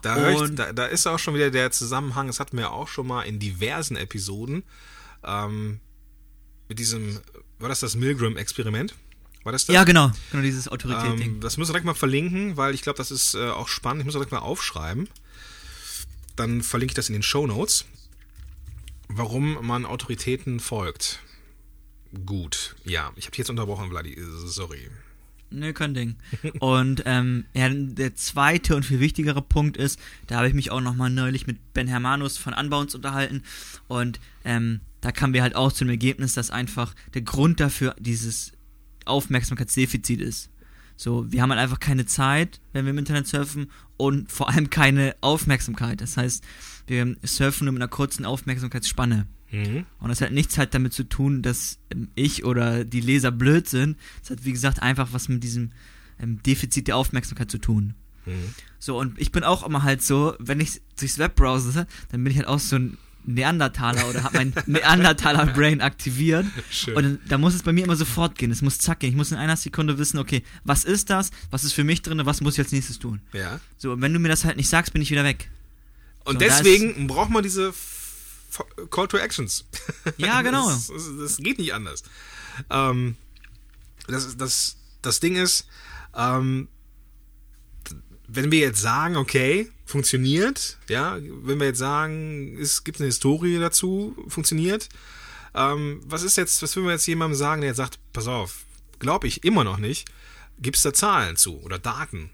Da, 0.00 0.30
ich, 0.30 0.54
da, 0.54 0.72
da 0.72 0.86
ist 0.86 1.06
auch 1.06 1.18
schon 1.18 1.34
wieder 1.34 1.50
der 1.50 1.70
Zusammenhang, 1.70 2.26
das 2.26 2.38
hatten 2.40 2.56
wir 2.58 2.72
auch 2.72 2.88
schon 2.88 3.06
mal 3.06 3.22
in 3.22 3.38
diversen 3.38 3.96
Episoden, 3.96 4.62
ähm, 5.24 5.80
mit 6.68 6.78
diesem, 6.78 7.20
war 7.58 7.68
das 7.68 7.80
das 7.80 7.96
Milgram-Experiment? 7.96 8.94
War 9.44 9.52
das 9.52 9.66
das? 9.66 9.74
Ja, 9.74 9.84
genau. 9.84 10.10
Genau 10.30 10.42
dieses 10.42 10.68
Autorität-Ding. 10.68 11.34
Ähm, 11.34 11.40
das 11.40 11.56
müssen 11.56 11.68
wir 11.68 11.74
direkt 11.74 11.86
mal 11.86 11.94
verlinken, 11.94 12.56
weil 12.56 12.74
ich 12.74 12.82
glaube, 12.82 12.96
das 12.96 13.10
ist 13.10 13.34
äh, 13.34 13.50
auch 13.50 13.68
spannend. 13.68 14.00
Ich 14.00 14.04
muss 14.06 14.14
das 14.14 14.20
direkt 14.20 14.32
mal 14.32 14.38
aufschreiben. 14.38 15.08
Dann 16.36 16.62
verlinke 16.62 16.92
ich 16.92 16.96
das 16.96 17.08
in 17.08 17.12
den 17.12 17.22
Show 17.22 17.46
Notes. 17.46 17.84
Warum 19.08 19.64
man 19.66 19.84
Autoritäten 19.84 20.60
folgt. 20.60 21.20
Gut, 22.24 22.74
ja. 22.84 23.12
Ich 23.16 23.26
habe 23.26 23.32
dich 23.32 23.38
jetzt 23.38 23.50
unterbrochen, 23.50 23.90
Vladi. 23.90 24.16
Sorry. 24.46 24.88
Nö, 25.54 25.72
kein 25.72 25.94
Ding. 25.94 26.16
Und 26.58 27.02
ähm, 27.06 27.44
ja, 27.54 27.68
der 27.68 28.14
zweite 28.14 28.76
und 28.76 28.84
viel 28.84 29.00
wichtigere 29.00 29.42
Punkt 29.42 29.76
ist, 29.76 29.98
da 30.26 30.36
habe 30.36 30.48
ich 30.48 30.54
mich 30.54 30.70
auch 30.70 30.80
nochmal 30.80 31.10
neulich 31.10 31.46
mit 31.46 31.72
Ben 31.72 31.86
Hermanus 31.86 32.38
von 32.38 32.54
Unbounce 32.54 32.96
unterhalten 32.96 33.42
und 33.88 34.20
ähm, 34.44 34.80
da 35.00 35.12
kamen 35.12 35.34
wir 35.34 35.42
halt 35.42 35.54
auch 35.54 35.70
zu 35.70 35.84
dem 35.84 35.90
Ergebnis, 35.90 36.34
dass 36.34 36.50
einfach 36.50 36.94
der 37.12 37.22
Grund 37.22 37.60
dafür 37.60 37.94
dieses 37.98 38.52
Aufmerksamkeitsdefizit 39.04 40.20
ist. 40.20 40.50
So, 40.96 41.30
wir 41.30 41.42
haben 41.42 41.50
halt 41.50 41.60
einfach 41.60 41.80
keine 41.80 42.06
Zeit, 42.06 42.60
wenn 42.72 42.84
wir 42.84 42.90
im 42.90 42.98
Internet 42.98 43.26
surfen 43.26 43.70
und 43.96 44.30
vor 44.30 44.48
allem 44.48 44.70
keine 44.70 45.14
Aufmerksamkeit. 45.20 46.00
Das 46.00 46.16
heißt, 46.16 46.44
wir 46.86 47.16
surfen 47.22 47.66
nur 47.66 47.72
mit 47.72 47.82
einer 47.82 47.90
kurzen 47.90 48.24
Aufmerksamkeitsspanne. 48.24 49.26
Mhm. 49.54 49.86
Und 50.00 50.08
das 50.08 50.20
hat 50.20 50.32
nichts 50.32 50.58
halt 50.58 50.74
damit 50.74 50.92
zu 50.92 51.04
tun, 51.04 51.42
dass 51.42 51.78
ähm, 51.90 52.08
ich 52.14 52.44
oder 52.44 52.84
die 52.84 53.00
Leser 53.00 53.30
blöd 53.30 53.68
sind. 53.68 53.96
Es 54.22 54.30
hat, 54.30 54.44
wie 54.44 54.52
gesagt, 54.52 54.82
einfach 54.82 55.08
was 55.12 55.28
mit 55.28 55.42
diesem 55.44 55.70
ähm, 56.20 56.42
Defizit 56.42 56.88
der 56.88 56.96
Aufmerksamkeit 56.96 57.50
zu 57.50 57.58
tun. 57.58 57.94
Mhm. 58.26 58.54
So, 58.78 58.98
und 58.98 59.18
ich 59.18 59.32
bin 59.32 59.44
auch 59.44 59.64
immer 59.66 59.82
halt 59.82 60.02
so, 60.02 60.34
wenn 60.38 60.60
ich 60.60 60.80
durchs 60.98 61.18
Web 61.18 61.36
browse, 61.36 61.86
dann 62.10 62.24
bin 62.24 62.30
ich 62.30 62.38
halt 62.38 62.48
auch 62.48 62.58
so 62.58 62.76
ein 62.76 62.98
Neandertaler 63.26 64.06
oder 64.08 64.22
habe 64.22 64.36
mein 64.36 64.52
Neandertaler-Brain 64.66 65.80
aktiviert. 65.80 66.44
Schön. 66.70 66.94
Und 66.96 67.18
da 67.26 67.38
muss 67.38 67.54
es 67.54 67.62
bei 67.62 67.72
mir 67.72 67.84
immer 67.84 67.96
sofort 67.96 68.36
gehen. 68.36 68.50
Es 68.50 68.60
muss 68.60 68.78
zack 68.78 69.00
gehen. 69.00 69.10
Ich 69.10 69.16
muss 69.16 69.32
in 69.32 69.38
einer 69.38 69.56
Sekunde 69.56 69.96
wissen, 69.98 70.18
okay, 70.18 70.42
was 70.64 70.84
ist 70.84 71.08
das? 71.08 71.30
Was 71.50 71.64
ist 71.64 71.72
für 71.72 71.84
mich 71.84 72.02
drin? 72.02 72.20
Was 72.24 72.42
muss 72.42 72.54
ich 72.54 72.60
als 72.60 72.72
nächstes 72.72 72.98
tun? 72.98 73.20
ja. 73.32 73.60
So, 73.78 73.92
und 73.92 74.02
wenn 74.02 74.12
du 74.12 74.18
mir 74.18 74.28
das 74.28 74.44
halt 74.44 74.56
nicht 74.58 74.68
sagst, 74.68 74.92
bin 74.92 75.00
ich 75.00 75.10
wieder 75.10 75.24
weg. 75.24 75.50
Und 76.24 76.34
So, 76.34 76.38
deswegen 76.38 77.06
braucht 77.06 77.30
man 77.30 77.42
diese 77.42 77.72
Call 78.90 79.08
to 79.08 79.16
Actions. 79.16 79.64
Ja, 80.16 80.42
genau. 80.42 80.68
Das, 80.68 80.88
das, 80.88 81.10
das 81.18 81.36
geht 81.38 81.58
nicht 81.58 81.74
anders. 81.74 82.02
Ähm, 82.70 83.16
das, 84.06 84.36
das, 84.36 84.76
das 85.02 85.20
Ding 85.20 85.36
ist, 85.36 85.66
ähm, 86.16 86.68
wenn 88.26 88.50
wir 88.50 88.60
jetzt 88.60 88.80
sagen, 88.80 89.16
okay, 89.16 89.70
funktioniert, 89.84 90.78
ja, 90.88 91.18
wenn 91.20 91.60
wir 91.60 91.66
jetzt 91.66 91.78
sagen, 91.78 92.56
es 92.58 92.84
gibt 92.84 92.98
eine 92.98 93.06
Historie 93.06 93.58
dazu, 93.58 94.16
funktioniert, 94.28 94.88
ähm, 95.54 96.00
was 96.04 96.22
ist 96.22 96.36
jetzt, 96.36 96.62
was 96.62 96.74
würden 96.74 96.86
wir 96.86 96.92
jetzt 96.92 97.06
jemandem 97.06 97.38
sagen, 97.38 97.60
der 97.60 97.68
jetzt 97.68 97.76
sagt, 97.76 97.98
pass 98.12 98.26
auf, 98.26 98.64
glaube 98.98 99.26
ich 99.26 99.44
immer 99.44 99.64
noch 99.64 99.78
nicht, 99.78 100.08
gibt 100.58 100.76
es 100.76 100.82
da 100.82 100.92
Zahlen 100.92 101.36
zu 101.36 101.60
oder 101.60 101.78
Daten? 101.78 102.30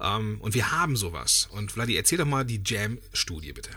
Ähm, 0.00 0.40
und 0.40 0.54
wir 0.54 0.72
haben 0.72 0.96
sowas. 0.96 1.48
Und 1.52 1.72
Vladi, 1.72 1.96
erzähl 1.96 2.18
doch 2.18 2.26
mal 2.26 2.44
die 2.44 2.60
Jam-Studie 2.64 3.52
bitte. 3.52 3.70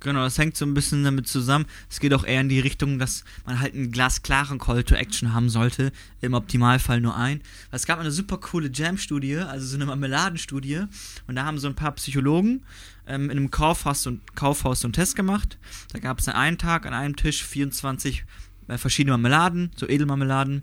Genau, 0.00 0.20
das 0.24 0.36
hängt 0.38 0.56
so 0.56 0.64
ein 0.66 0.74
bisschen 0.74 1.04
damit 1.04 1.26
zusammen. 1.26 1.64
Es 1.90 2.00
geht 2.00 2.12
auch 2.12 2.24
eher 2.24 2.40
in 2.42 2.48
die 2.50 2.60
Richtung, 2.60 2.98
dass 2.98 3.24
man 3.46 3.60
halt 3.60 3.74
einen 3.74 3.90
glasklaren 3.90 4.58
Call 4.58 4.84
to 4.84 4.94
Action 4.94 5.32
haben 5.32 5.48
sollte. 5.48 5.90
Im 6.20 6.34
Optimalfall 6.34 7.00
nur 7.00 7.16
ein. 7.16 7.40
Es 7.70 7.86
gab 7.86 7.98
eine 7.98 8.10
super 8.10 8.36
coole 8.38 8.70
Jam-Studie, 8.72 9.36
also 9.38 9.66
so 9.66 9.76
eine 9.76 9.86
Marmeladenstudie. 9.86 10.82
Und 11.26 11.36
da 11.36 11.44
haben 11.44 11.58
so 11.58 11.66
ein 11.66 11.74
paar 11.74 11.92
Psychologen 11.92 12.62
ähm, 13.06 13.30
in 13.30 13.38
einem 13.38 13.50
Kaufhaus 13.50 14.02
so, 14.02 14.12
Kaufhaus 14.34 14.80
so 14.82 14.86
einen 14.88 14.92
Test 14.92 15.16
gemacht. 15.16 15.56
Da 15.92 15.98
gab 15.98 16.18
es 16.18 16.28
an 16.28 16.34
einem 16.34 16.58
Tag 16.58 16.84
an 16.86 16.92
einem 16.92 17.16
Tisch 17.16 17.42
24 17.44 18.24
äh, 18.68 18.78
verschiedene 18.78 19.12
Marmeladen, 19.16 19.70
so 19.76 19.88
Edelmarmeladen. 19.88 20.62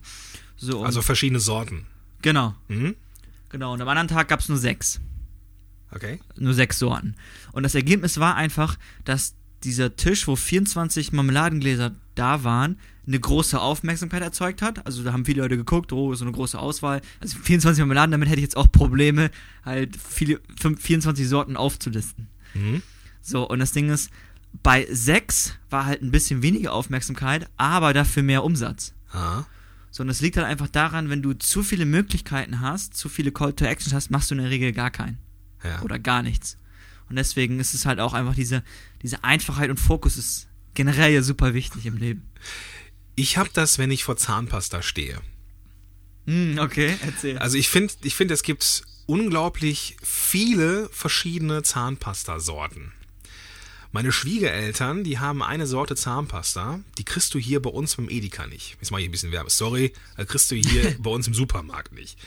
So, 0.58 0.80
und- 0.80 0.86
Also 0.86 1.02
verschiedene 1.02 1.40
Sorten. 1.40 1.86
genau, 2.22 2.56
Mhm. 2.68 2.96
genau. 3.50 3.74
Und 3.74 3.82
am 3.82 3.88
anderen 3.88 4.08
Tag 4.08 4.28
gab 4.28 4.40
es 4.42 4.48
nur 4.48 4.58
sechs 4.60 5.02
Okay. 5.95 6.19
nur 6.38 6.53
sechs 6.53 6.79
Sorten. 6.79 7.15
Und 7.51 7.63
das 7.63 7.75
Ergebnis 7.75 8.19
war 8.19 8.35
einfach, 8.35 8.77
dass 9.05 9.35
dieser 9.63 9.95
Tisch, 9.95 10.27
wo 10.27 10.35
24 10.35 11.12
Marmeladengläser 11.13 11.93
da 12.15 12.43
waren, 12.43 12.77
eine 13.05 13.19
große 13.19 13.59
Aufmerksamkeit 13.59 14.21
erzeugt 14.21 14.62
hat. 14.62 14.85
Also 14.85 15.03
da 15.03 15.13
haben 15.13 15.25
viele 15.25 15.41
Leute 15.41 15.57
geguckt, 15.57 15.91
oh, 15.91 16.13
so 16.15 16.23
eine 16.25 16.31
große 16.31 16.57
Auswahl. 16.57 17.01
Also 17.19 17.38
24 17.38 17.79
Marmeladen, 17.81 18.12
damit 18.12 18.29
hätte 18.29 18.39
ich 18.39 18.43
jetzt 18.43 18.57
auch 18.57 18.71
Probleme, 18.71 19.29
halt 19.63 19.97
viele, 19.97 20.39
fünf- 20.59 20.81
24 20.81 21.27
Sorten 21.27 21.57
aufzulisten. 21.57 22.27
Mhm. 22.53 22.81
So, 23.21 23.47
und 23.47 23.59
das 23.59 23.71
Ding 23.71 23.89
ist, 23.89 24.09
bei 24.62 24.88
sechs 24.91 25.53
war 25.69 25.85
halt 25.85 26.01
ein 26.01 26.12
bisschen 26.12 26.43
weniger 26.43 26.73
Aufmerksamkeit, 26.73 27.50
aber 27.57 27.93
dafür 27.93 28.23
mehr 28.23 28.43
Umsatz. 28.43 28.93
Ah. 29.12 29.43
Sondern 29.91 30.12
es 30.12 30.21
liegt 30.21 30.38
halt 30.38 30.47
einfach 30.47 30.67
daran, 30.67 31.09
wenn 31.09 31.21
du 31.21 31.33
zu 31.33 31.63
viele 31.63 31.85
Möglichkeiten 31.85 32.62
hast, 32.62 32.95
zu 32.95 33.09
viele 33.09 33.31
Call 33.31 33.53
to 33.53 33.65
Actions 33.65 33.93
hast, 33.93 34.12
machst 34.12 34.31
du 34.31 34.35
in 34.35 34.41
der 34.41 34.50
Regel 34.50 34.71
gar 34.71 34.91
keinen. 34.91 35.17
Ja. 35.63 35.82
Oder 35.82 36.00
gar 36.00 36.24
nichts. 36.24 36.58
Und 37.10 37.15
deswegen 37.15 37.60
ist 37.60 37.74
es 37.74 37.86
halt 37.86 38.00
auch 38.00 38.13
einfach 38.13 38.36
diese, 38.36 38.63
diese 39.01 39.24
Einfachheit 39.24 39.70
und 39.70 39.79
Fokus 39.79 40.17
ist 40.17 40.48
generell 40.74 41.13
ja 41.13 41.22
super 41.22 41.53
wichtig 41.53 41.86
im 41.86 41.98
Leben. 41.98 42.27
Ich 43.15 43.38
habe 43.38 43.50
das, 43.53 43.77
wenn 43.77 43.91
ich 43.91 44.03
vor 44.03 44.17
Zahnpasta 44.17 44.82
stehe. 44.82 45.22
Hm, 46.25 46.58
okay, 46.60 46.98
erzähl. 47.01 47.38
Also 47.38 47.58
ich 47.58 47.70
finde, 47.70 47.93
ich 48.01 48.15
finde, 48.15 48.34
es 48.34 48.43
gibt 48.43 48.84
unglaublich 49.05 49.98
viele 50.01 50.89
verschiedene 50.91 51.63
Zahnpasta-Sorten. 51.63 52.93
Meine 53.91 54.12
Schwiegereltern, 54.12 55.03
die 55.03 55.20
haben 55.20 55.43
eine 55.43 55.67
Sorte 55.67 55.96
Zahnpasta, 55.96 56.79
die 56.98 57.03
kriegst 57.03 57.34
du 57.36 57.39
hier 57.39 57.62
bei 57.62 57.70
uns 57.70 57.96
beim 57.96 58.10
Edeka 58.10 58.48
nicht. 58.48 58.75
Jetzt 58.82 58.89
mache 58.89 59.01
ich 59.01 59.08
ein 59.08 59.12
bisschen 59.12 59.32
Werbe. 59.32 59.51
Sorry, 59.51 59.93
kriegst 60.27 60.50
du 60.50 60.55
hier 60.55 60.96
bei 61.00 61.12
uns 61.12 61.27
im 61.27 61.36
Supermarkt 61.36 61.91
nicht. 61.91 62.17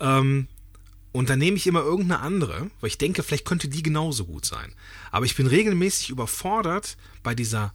Ähm, 0.00 0.48
und 1.18 1.28
dann 1.28 1.40
nehme 1.40 1.56
ich 1.56 1.66
immer 1.66 1.80
irgendeine 1.80 2.20
andere, 2.20 2.70
weil 2.80 2.86
ich 2.86 2.96
denke, 2.96 3.24
vielleicht 3.24 3.44
könnte 3.44 3.66
die 3.66 3.82
genauso 3.82 4.24
gut 4.24 4.44
sein. 4.44 4.72
Aber 5.10 5.26
ich 5.26 5.34
bin 5.34 5.48
regelmäßig 5.48 6.10
überfordert 6.10 6.96
bei 7.24 7.34
dieser, 7.34 7.74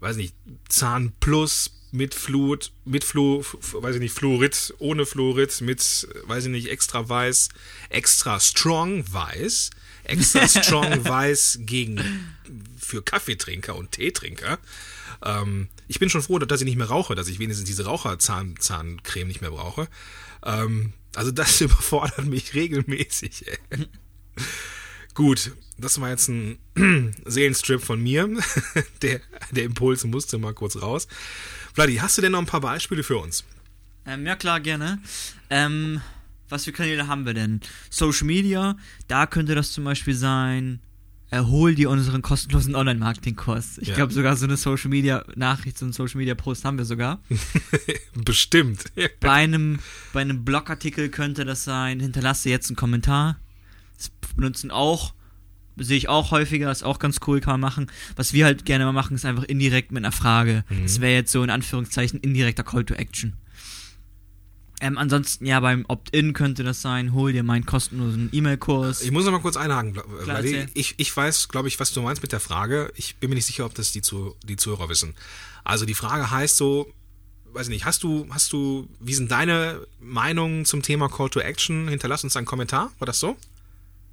weiß 0.00 0.16
nicht, 0.16 0.34
Zahn 0.66 1.12
Plus 1.20 1.72
mit 1.92 2.14
Fluid, 2.14 2.72
mit 2.86 3.04
Flu, 3.04 3.44
weiß 3.72 3.96
ich 3.96 4.00
nicht, 4.00 4.14
Fluorid, 4.14 4.72
ohne 4.78 5.04
Fluorid, 5.04 5.60
mit, 5.60 6.08
weiß 6.24 6.46
ich 6.46 6.50
nicht, 6.50 6.70
extra 6.70 7.06
weiß, 7.06 7.50
extra 7.90 8.40
strong 8.40 9.04
weiß, 9.12 9.68
extra 10.04 10.48
strong 10.62 11.04
weiß 11.04 11.58
gegen, 11.60 12.00
für 12.78 13.02
Kaffeetrinker 13.02 13.76
und 13.76 13.92
Teetrinker. 13.92 14.58
Ähm, 15.22 15.68
ich 15.86 15.98
bin 15.98 16.08
schon 16.08 16.22
froh, 16.22 16.38
dass 16.38 16.62
ich 16.62 16.64
nicht 16.64 16.78
mehr 16.78 16.88
rauche, 16.88 17.14
dass 17.14 17.28
ich 17.28 17.40
wenigstens 17.40 17.68
diese 17.68 17.84
Raucherzahncreme 17.84 19.28
nicht 19.28 19.42
mehr 19.42 19.50
brauche. 19.50 19.86
Ähm, 20.42 20.94
also 21.14 21.30
das 21.30 21.60
überfordert 21.60 22.26
mich 22.26 22.54
regelmäßig. 22.54 23.46
Ey. 23.48 23.86
Gut, 25.14 25.52
das 25.76 26.00
war 26.00 26.10
jetzt 26.10 26.28
ein 26.28 26.58
Seelenstrip 27.24 27.82
von 27.82 28.00
mir. 28.00 28.28
Der, 29.02 29.20
der 29.50 29.64
Impuls 29.64 30.04
musste 30.04 30.38
mal 30.38 30.54
kurz 30.54 30.80
raus. 30.80 31.08
Vladi, 31.74 31.96
hast 31.96 32.18
du 32.18 32.22
denn 32.22 32.32
noch 32.32 32.38
ein 32.38 32.46
paar 32.46 32.60
Beispiele 32.60 33.02
für 33.02 33.18
uns? 33.18 33.44
Ähm, 34.06 34.26
ja, 34.26 34.36
klar, 34.36 34.60
gerne. 34.60 35.00
Ähm, 35.48 36.00
was 36.48 36.64
für 36.64 36.72
Kanäle 36.72 37.06
haben 37.06 37.26
wir 37.26 37.34
denn? 37.34 37.60
Social 37.90 38.26
Media, 38.26 38.76
da 39.08 39.26
könnte 39.26 39.54
das 39.54 39.72
zum 39.72 39.84
Beispiel 39.84 40.14
sein, 40.14 40.80
erhol 41.30 41.74
dir 41.74 41.90
unseren 41.90 42.22
kostenlosen 42.22 42.74
Online-Marketing-Kurs. 42.74 43.78
Ich 43.78 43.88
Ja. 43.88 43.94
glaube 43.94 44.12
sogar 44.12 44.36
so 44.36 44.44
eine 44.46 44.56
Social 44.56 44.90
Media 44.90 45.24
Nachricht, 45.36 45.78
so 45.78 45.84
einen 45.84 45.92
Social 45.92 46.18
Media 46.18 46.34
Post 46.34 46.64
haben 46.64 46.76
wir 46.78 46.84
sogar. 46.84 47.20
Bestimmt. 48.14 48.84
bei 49.20 49.30
einem, 49.30 49.78
bei 50.12 50.20
einem 50.20 50.44
Blogartikel 50.44 51.08
könnte 51.08 51.44
das 51.44 51.64
sein, 51.64 52.00
hinterlasse 52.00 52.50
jetzt 52.50 52.68
einen 52.68 52.76
Kommentar. 52.76 53.38
Das 53.96 54.10
benutzen 54.34 54.70
auch, 54.70 55.14
sehe 55.76 55.96
ich 55.96 56.08
auch 56.08 56.30
häufiger, 56.30 56.70
ist 56.70 56.82
auch 56.82 56.98
ganz 56.98 57.18
cool, 57.26 57.40
kann 57.40 57.54
man 57.54 57.60
machen. 57.60 57.90
Was 58.16 58.32
wir 58.32 58.44
halt 58.44 58.64
gerne 58.64 58.84
mal 58.84 58.92
machen, 58.92 59.14
ist 59.14 59.24
einfach 59.24 59.44
indirekt 59.44 59.92
mit 59.92 60.04
einer 60.04 60.12
Frage. 60.12 60.64
Das 60.82 61.00
wäre 61.00 61.12
jetzt 61.14 61.32
so 61.32 61.42
in 61.42 61.50
Anführungszeichen 61.50 62.20
indirekter 62.20 62.64
Call 62.64 62.84
to 62.84 62.94
Action. 62.94 63.34
Ähm, 64.80 64.96
ansonsten, 64.96 65.44
ja, 65.44 65.60
beim 65.60 65.84
Opt-in 65.88 66.32
könnte 66.32 66.64
das 66.64 66.80
sein, 66.80 67.12
hol 67.12 67.32
dir 67.32 67.42
meinen 67.42 67.66
kostenlosen 67.66 68.30
E-Mail-Kurs. 68.32 69.02
Ich 69.02 69.10
muss 69.10 69.26
noch 69.26 69.32
mal 69.32 69.40
kurz 69.40 69.56
einhaken, 69.58 69.92
Klar, 69.92 70.38
erzähl. 70.38 70.68
Ich, 70.72 70.94
ich 70.96 71.14
weiß, 71.14 71.48
glaube 71.48 71.68
ich, 71.68 71.78
was 71.78 71.92
du 71.92 72.00
meinst 72.00 72.22
mit 72.22 72.32
der 72.32 72.40
Frage. 72.40 72.90
Ich 72.96 73.16
bin 73.16 73.28
mir 73.28 73.36
nicht 73.36 73.44
sicher, 73.44 73.66
ob 73.66 73.74
das 73.74 73.92
die, 73.92 74.00
zu, 74.00 74.36
die 74.42 74.56
Zuhörer 74.56 74.88
wissen. 74.88 75.14
Also 75.64 75.84
die 75.84 75.94
Frage 75.94 76.30
heißt 76.30 76.56
so, 76.56 76.90
weiß 77.52 77.66
ich 77.66 77.72
nicht, 77.72 77.84
hast 77.84 78.02
du, 78.02 78.26
hast 78.30 78.52
du, 78.52 78.88
wie 79.00 79.14
sind 79.14 79.30
deine 79.30 79.86
Meinungen 80.00 80.64
zum 80.64 80.80
Thema 80.82 81.08
Call 81.08 81.28
to 81.28 81.40
Action? 81.40 81.88
Hinterlass 81.88 82.24
uns 82.24 82.36
einen 82.36 82.46
Kommentar. 82.46 82.90
War 82.98 83.06
das 83.06 83.20
so? 83.20 83.36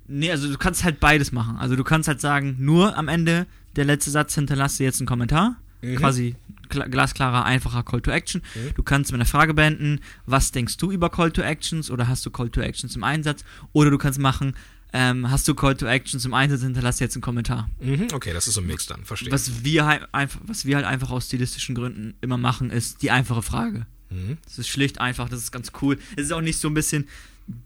Nee, 0.07 0.31
also 0.31 0.49
du 0.49 0.57
kannst 0.57 0.83
halt 0.83 0.99
beides 0.99 1.31
machen. 1.31 1.57
Also 1.57 1.75
du 1.75 1.83
kannst 1.83 2.07
halt 2.07 2.21
sagen, 2.21 2.57
nur 2.59 2.97
am 2.97 3.07
Ende 3.07 3.45
der 3.75 3.85
letzte 3.85 4.11
Satz 4.11 4.35
hinterlasse 4.35 4.83
jetzt 4.83 4.99
einen 4.99 5.07
Kommentar. 5.07 5.57
Mhm. 5.81 5.95
Quasi 5.97 6.35
kla- 6.69 6.87
glasklarer, 6.89 7.45
einfacher 7.45 7.83
Call 7.83 8.01
to 8.01 8.11
Action. 8.11 8.41
Du 8.75 8.83
kannst 8.83 9.11
mit 9.11 9.19
einer 9.21 9.25
Frage 9.27 9.53
beenden, 9.53 9.99
was 10.25 10.51
denkst 10.51 10.77
du 10.77 10.91
über 10.91 11.09
Call 11.09 11.31
to 11.31 11.41
Actions 11.41 11.91
oder 11.91 12.07
hast 12.07 12.25
du 12.25 12.31
Call 12.31 12.49
to 12.49 12.61
Actions 12.61 12.95
im 12.95 13.03
Einsatz? 13.03 13.43
Oder 13.73 13.91
du 13.91 13.97
kannst 13.97 14.19
machen, 14.19 14.55
ähm, 14.93 15.29
hast 15.29 15.47
du 15.47 15.53
Call 15.53 15.75
to 15.75 15.85
Actions 15.85 16.25
im 16.25 16.33
Einsatz, 16.33 16.61
hinterlasse 16.61 17.03
jetzt 17.03 17.15
einen 17.15 17.21
Kommentar. 17.21 17.69
Mhm, 17.79 18.07
okay, 18.13 18.33
das 18.33 18.47
ist 18.47 18.55
so 18.55 18.61
ein 18.61 18.67
Mix 18.67 18.85
dann, 18.87 19.03
verstehe. 19.05 19.31
Was 19.31 19.63
wir, 19.63 19.85
halt 19.85 20.07
einfach, 20.13 20.39
was 20.45 20.65
wir 20.65 20.77
halt 20.77 20.85
einfach 20.85 21.11
aus 21.11 21.25
stilistischen 21.27 21.75
Gründen 21.75 22.15
immer 22.21 22.37
machen, 22.37 22.71
ist 22.71 23.01
die 23.03 23.11
einfache 23.11 23.41
Frage. 23.43 23.85
Mhm. 24.09 24.37
Das 24.45 24.57
ist 24.57 24.69
schlicht 24.69 24.99
einfach, 25.01 25.29
das 25.29 25.39
ist 25.41 25.51
ganz 25.51 25.71
cool. 25.81 25.99
Es 26.15 26.23
ist 26.25 26.31
auch 26.31 26.41
nicht 26.41 26.59
so 26.59 26.69
ein 26.69 26.73
bisschen 26.73 27.07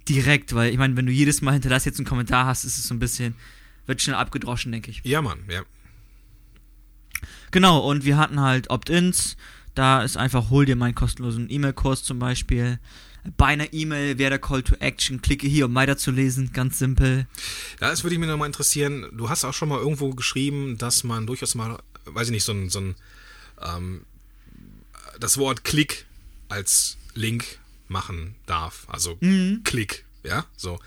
direkt, 0.10 0.54
weil 0.54 0.72
ich 0.72 0.78
meine, 0.78 0.96
wenn 0.98 1.06
du 1.06 1.12
jedes 1.12 1.42
Mal 1.42 1.54
hinterlass 1.54 1.86
jetzt 1.86 2.00
einen 2.00 2.08
Kommentar 2.08 2.46
hast, 2.46 2.66
ist 2.66 2.78
es 2.78 2.88
so 2.88 2.94
ein 2.94 3.00
bisschen, 3.00 3.36
wird 3.86 4.02
schnell 4.02 4.16
abgedroschen, 4.16 4.72
denke 4.72 4.92
ich. 4.92 5.02
Ja, 5.04 5.22
Mann, 5.22 5.40
ja. 5.50 5.62
Genau, 7.52 7.80
und 7.80 8.06
wir 8.06 8.18
hatten 8.18 8.40
halt 8.40 8.70
Opt-ins. 8.70 9.38
Da 9.76 10.04
ist 10.04 10.18
einfach, 10.18 10.50
hol 10.50 10.66
dir 10.66 10.76
meinen 10.76 10.96
kostenlosen 10.96 11.50
E-Mail-Kurs 11.50 12.04
zum 12.04 12.20
Beispiel. 12.20 12.80
Bei 13.38 13.48
einer 13.48 13.72
E-Mail 13.72 14.18
wäre 14.18 14.32
der 14.32 14.40
Call 14.40 14.64
to 14.64 14.76
Action, 14.76 15.22
klicke 15.22 15.48
hier, 15.48 15.66
um 15.66 15.76
weiterzulesen, 15.76 16.54
ganz 16.54 16.80
simpel. 16.80 17.28
Das 17.80 18.04
würde 18.04 18.16
ich 18.16 18.20
mir 18.20 18.26
noch 18.28 18.38
mal 18.38 18.48
interessieren. 18.48 19.06
Du 19.14 19.30
hast 19.30 19.46
auch 19.46 19.54
schon 19.54 19.70
mal 19.70 19.80
irgendwo 19.80 20.10
geschrieben, 20.12 20.78
dass 20.78 21.04
man 21.04 21.28
durchaus 21.28 21.54
mal, 21.54 21.78
weiß 22.06 22.28
ich 22.28 22.32
nicht, 22.32 22.44
so 22.44 22.52
ein, 22.54 22.70
so 22.70 22.80
ein 22.80 22.96
ähm, 23.62 24.06
das 25.20 25.38
Wort 25.38 25.64
Klick 25.64 26.06
als 26.50 26.98
Link 27.14 27.60
machen 27.88 28.36
darf. 28.48 28.88
Also 28.88 29.18
Mhm. 29.22 29.62
Klick, 29.64 30.06
ja, 30.24 30.46
so. 30.58 30.80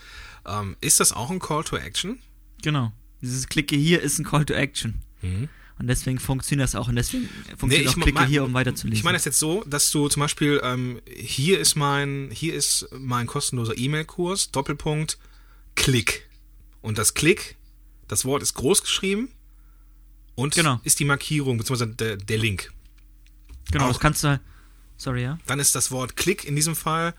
Ähm, 0.47 0.77
ist 0.81 1.01
das 1.01 1.13
auch 1.13 1.31
ein 1.31 1.39
Call 1.39 1.63
to 1.65 1.77
Action? 1.77 2.19
Genau. 2.63 2.93
Dieses 3.23 3.49
Klicke 3.49 3.77
hier 3.77 4.03
ist 4.03 4.19
ein 4.19 4.25
Call 4.25 4.45
to 4.45 4.55
Action. 4.55 5.03
Mhm. 5.23 5.49
Und 5.79 5.89
deswegen 5.89 6.19
funktioniert 6.21 6.69
das 6.69 6.75
auch. 6.77 6.89
Und 6.89 6.97
deswegen 6.97 7.29
funktioniert 7.57 7.89
auch 7.89 7.97
ich 7.97 8.03
Klicke 8.03 8.19
mein- 8.21 8.29
hier, 8.29 8.45
um 8.45 8.55
weiterzulesen. 8.55 8.97
Ich 8.97 9.03
meine 9.05 9.17
das 9.17 9.25
jetzt 9.25 9.39
so, 9.41 9.65
dass 9.65 9.91
du 9.91 10.09
zum 10.09 10.21
Beispiel, 10.21 10.61
ähm, 10.63 11.01
hier 11.07 11.59
ist 11.59 11.75
mein, 11.75 12.31
hier 12.33 12.55
ist 12.55 12.87
mein 12.97 13.27
kostenloser 13.27 13.77
E-Mail-Kurs, 13.77 14.53
Doppelpunkt, 14.53 15.19
Klick. 15.75 16.29
Und 16.81 16.99
das 16.99 17.15
Klick, 17.15 17.57
das 18.07 18.25
Wort 18.25 18.43
ist 18.43 18.55
groß 18.55 18.83
geschrieben 18.83 19.31
und 20.37 20.55
Genau. 20.55 20.81
ist 20.85 21.01
die 21.01 21.05
Markierung, 21.05 21.59
beziehungsweise 21.59 21.91
der, 21.93 22.17
der 22.19 22.39
Link. 22.39 22.73
genau, 23.73 23.85
auch- 23.87 23.89
das 23.89 23.99
kannst 24.01 24.23
du 24.23 24.29
halt. 24.29 24.41
Sorry, 24.97 25.23
ja? 25.23 25.39
Dann 25.47 25.59
ist 25.59 25.75
das 25.75 25.91
Wort 25.91 26.17
Klick 26.17 26.45
in 26.45 26.55
diesem 26.55 26.77
Fall 26.77 27.15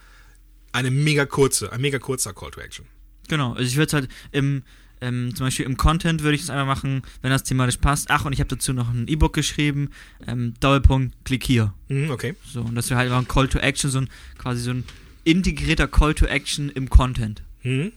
eine 0.71 0.91
mega 0.91 1.25
kurze, 1.25 1.71
ein 1.74 1.81
mega 1.81 2.00
kurzer 2.00 2.33
Call 2.33 2.51
to 2.51 2.62
Action. 2.62 2.85
Genau. 3.27 3.51
Also 3.53 3.63
ich 3.63 3.75
würde 3.75 3.88
es 3.88 3.93
halt 3.93 4.09
im, 4.31 4.63
ähm, 5.05 5.35
zum 5.35 5.45
Beispiel 5.45 5.65
im 5.65 5.77
Content 5.77 6.24
würde 6.24 6.35
ich 6.35 6.41
es 6.41 6.50
einfach 6.50 6.65
machen, 6.65 7.03
wenn 7.21 7.29
das 7.29 7.43
thematisch 7.43 7.77
passt. 7.77 8.09
Ach, 8.09 8.25
und 8.25 8.33
ich 8.33 8.39
habe 8.39 8.50
dazu 8.50 8.74
noch 8.74 8.89
ein 8.89 9.07
E-Book 9.07 9.33
geschrieben. 9.33 9.91
Ähm, 10.25 10.55
Doppelpunkt, 10.59 11.13
klick 11.24 11.43
hier. 11.43 11.74
Mhm, 11.89 12.09
okay. 12.09 12.35
So, 12.43 12.62
und 12.62 12.75
das 12.75 12.89
wäre 12.89 12.97
halt 12.97 13.09
einfach 13.09 13.21
ein 13.21 13.27
Call 13.27 13.47
to 13.47 13.59
Action, 13.59 13.91
so 13.91 14.00
ein 14.00 14.09
quasi 14.38 14.62
so 14.62 14.71
ein 14.71 14.83
integrierter 15.24 15.88
Call 15.88 16.15
to 16.15 16.25
Action 16.25 16.69
im 16.69 16.89
Content. 16.89 17.43
Mhm. 17.63 17.91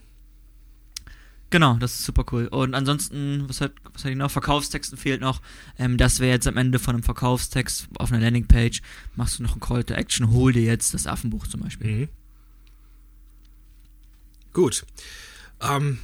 Genau, 1.51 1.75
das 1.75 1.95
ist 1.95 2.05
super 2.05 2.27
cool. 2.33 2.47
Und 2.49 2.75
ansonsten, 2.75 3.45
was 3.49 3.63
hat, 3.63 3.73
was 3.95 4.05
hat 4.05 4.11
ich 4.11 4.17
noch? 4.19 4.31
Verkaufstexten 4.31 4.99
fehlt 4.99 5.23
noch. 5.23 5.41
Ähm, 5.79 5.97
das 5.97 6.21
wäre 6.21 6.33
jetzt 6.33 6.47
am 6.47 6.59
Ende 6.59 6.79
von 6.79 6.95
einem 6.95 7.03
Verkaufstext 7.03 7.89
auf 7.99 8.13
einer 8.13 8.21
Landingpage. 8.21 8.83
Machst 9.17 9.39
du 9.39 9.45
noch 9.45 9.53
einen 9.53 9.61
Call 9.61 9.83
to 9.83 9.95
Action, 9.95 10.31
hol 10.31 10.53
dir 10.53 10.65
jetzt 10.65 10.93
das 10.93 11.07
Affenbuch 11.07 11.47
zum 11.47 11.63
Beispiel. 11.63 11.91
Mhm. 11.91 12.09
Gut. 14.53 14.85
Ähm, 15.63 15.99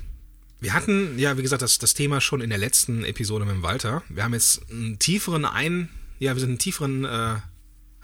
wir 0.64 0.73
hatten, 0.73 1.18
ja, 1.18 1.37
wie 1.37 1.42
gesagt, 1.42 1.61
das, 1.61 1.78
das 1.78 1.92
Thema 1.92 2.23
schon 2.23 2.40
in 2.40 2.49
der 2.49 2.59
letzten 2.59 3.04
Episode 3.04 3.44
mit 3.44 3.54
dem 3.54 3.62
Walter. 3.62 4.02
Wir 4.09 4.25
haben 4.25 4.33
jetzt 4.33 4.62
einen 4.71 4.99
tieferen 4.99 5.44
Ein, 5.44 5.90
ja, 6.18 6.35
wir 6.35 6.40
sind 6.40 6.49
einen 6.49 6.59
tieferen, 6.59 7.04
äh, 7.04 7.09
haben 7.09 7.42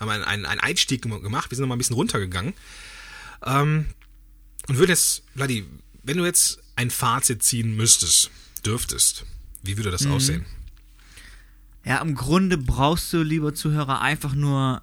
einen, 0.08 0.24
einen, 0.24 0.44
einen 0.44 0.60
Einstieg 0.60 1.00
gem- 1.00 1.22
gemacht. 1.22 1.50
Wir 1.50 1.56
sind 1.56 1.62
noch 1.62 1.68
mal 1.68 1.76
ein 1.76 1.78
bisschen 1.78 1.96
runtergegangen. 1.96 2.52
Ähm, 3.44 3.86
und 4.68 4.76
würde 4.76 4.92
jetzt, 4.92 5.22
Vladi, 5.34 5.64
wenn 6.02 6.18
du 6.18 6.24
jetzt 6.26 6.60
ein 6.76 6.90
Fazit 6.90 7.42
ziehen 7.42 7.76
müsstest, 7.76 8.30
dürftest, 8.64 9.24
wie 9.62 9.78
würde 9.78 9.90
das 9.90 10.06
aussehen? 10.06 10.44
Ja, 11.84 12.02
im 12.02 12.14
Grunde 12.14 12.58
brauchst 12.58 13.10
du, 13.14 13.22
lieber 13.22 13.54
Zuhörer, 13.54 14.02
einfach 14.02 14.34
nur 14.34 14.82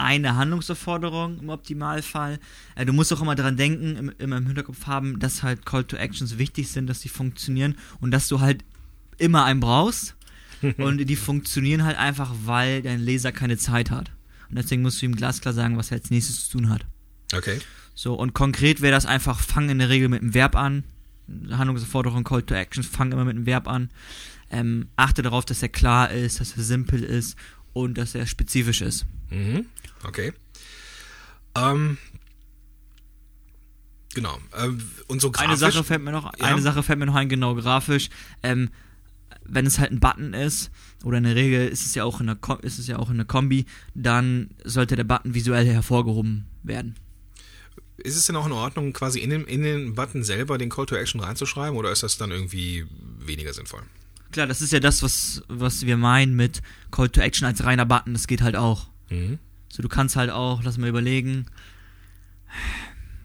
eine 0.00 0.36
Handlungsaufforderung 0.36 1.38
im 1.40 1.48
Optimalfall. 1.50 2.38
Äh, 2.74 2.86
du 2.86 2.92
musst 2.92 3.12
auch 3.12 3.20
immer 3.20 3.34
daran 3.34 3.56
denken, 3.56 3.96
im, 3.96 4.12
immer 4.18 4.38
im 4.38 4.46
Hinterkopf 4.46 4.86
haben, 4.86 5.18
dass 5.18 5.42
halt 5.42 5.66
Call 5.66 5.84
to 5.84 5.96
Actions 5.96 6.38
wichtig 6.38 6.68
sind, 6.68 6.86
dass 6.86 7.00
die 7.00 7.08
funktionieren 7.08 7.76
und 8.00 8.10
dass 8.10 8.28
du 8.28 8.40
halt 8.40 8.64
immer 9.18 9.44
einen 9.44 9.60
brauchst. 9.60 10.16
und 10.76 10.98
die 10.98 11.16
funktionieren 11.16 11.84
halt 11.84 11.96
einfach, 11.96 12.32
weil 12.44 12.82
dein 12.82 13.00
Leser 13.00 13.32
keine 13.32 13.56
Zeit 13.56 13.90
hat. 13.90 14.10
Und 14.50 14.56
deswegen 14.56 14.82
musst 14.82 15.00
du 15.00 15.06
ihm 15.06 15.16
glasklar 15.16 15.54
sagen, 15.54 15.78
was 15.78 15.90
er 15.90 15.98
als 15.98 16.10
nächstes 16.10 16.48
zu 16.48 16.58
tun 16.58 16.68
hat. 16.68 16.84
Okay. 17.32 17.60
So, 17.94 18.14
und 18.14 18.34
konkret 18.34 18.80
wäre 18.80 18.92
das 18.92 19.06
einfach, 19.06 19.40
fang 19.40 19.70
in 19.70 19.78
der 19.78 19.88
Regel 19.88 20.08
mit 20.08 20.20
einem 20.20 20.34
Verb 20.34 20.56
an. 20.56 20.84
Handlungsaufforderung, 21.50 22.24
Call 22.24 22.42
to 22.42 22.54
Actions, 22.54 22.86
fang 22.86 23.12
immer 23.12 23.24
mit 23.24 23.36
einem 23.36 23.46
Verb 23.46 23.68
an. 23.68 23.90
Ähm, 24.50 24.88
achte 24.96 25.22
darauf, 25.22 25.44
dass 25.44 25.62
er 25.62 25.68
klar 25.68 26.10
ist, 26.10 26.40
dass 26.40 26.56
er 26.56 26.64
simpel 26.64 27.02
ist 27.04 27.36
und 27.72 27.98
dass 27.98 28.14
er 28.14 28.26
spezifisch 28.26 28.80
ist. 28.80 29.06
Mhm. 29.30 29.66
Okay. 30.04 30.32
Ähm, 31.56 31.98
genau. 34.14 34.38
Ähm, 34.56 34.82
und 35.08 35.20
so 35.20 35.30
grafisch. 35.30 35.48
Eine 35.48 35.56
Sache 35.56 35.84
fällt 35.84 36.02
mir 36.02 36.12
noch, 36.12 36.32
ja? 36.38 36.46
eine 36.46 36.62
Sache 36.62 36.82
fällt 36.82 36.98
mir 36.98 37.06
noch 37.06 37.14
ein, 37.14 37.28
genau 37.28 37.54
grafisch. 37.54 38.08
Ähm, 38.42 38.70
wenn 39.44 39.66
es 39.66 39.78
halt 39.78 39.90
ein 39.90 40.00
Button 40.00 40.34
ist, 40.34 40.70
oder 41.04 41.18
in 41.18 41.24
der 41.24 41.34
Regel 41.34 41.68
ist 41.68 41.86
es 41.86 41.94
ja 41.94 42.04
auch 42.04 42.20
in 42.20 42.26
der, 42.26 42.38
ist 42.62 42.78
es 42.78 42.86
ja 42.86 42.98
auch 42.98 43.10
in 43.10 43.16
der 43.16 43.26
Kombi, 43.26 43.66
dann 43.94 44.50
sollte 44.64 44.96
der 44.96 45.04
Button 45.04 45.34
visuell 45.34 45.66
hervorgehoben 45.66 46.46
werden. 46.62 46.96
Ist 47.96 48.16
es 48.16 48.26
denn 48.26 48.36
auch 48.36 48.46
in 48.46 48.52
Ordnung, 48.52 48.92
quasi 48.92 49.20
in 49.20 49.30
den, 49.30 49.44
in 49.44 49.62
den 49.62 49.94
Button 49.94 50.24
selber 50.24 50.56
den 50.56 50.70
Call 50.70 50.86
to 50.86 50.96
Action 50.96 51.20
reinzuschreiben 51.20 51.76
oder 51.76 51.92
ist 51.92 52.02
das 52.02 52.16
dann 52.16 52.30
irgendwie 52.30 52.86
weniger 53.18 53.52
sinnvoll? 53.52 53.82
Klar, 54.32 54.46
das 54.46 54.60
ist 54.60 54.72
ja 54.72 54.80
das, 54.80 55.02
was, 55.02 55.42
was 55.48 55.86
wir 55.86 55.96
meinen 55.96 56.34
mit 56.34 56.62
Call 56.90 57.08
to 57.08 57.20
Action 57.20 57.46
als 57.46 57.64
reiner 57.64 57.86
Button. 57.86 58.12
Das 58.12 58.26
geht 58.26 58.42
halt 58.42 58.56
auch. 58.56 58.88
Mhm. 59.10 59.38
So, 59.68 59.82
du 59.82 59.88
kannst 59.88 60.16
halt 60.16 60.30
auch, 60.30 60.62
lass 60.62 60.78
mal 60.78 60.88
überlegen. 60.88 61.46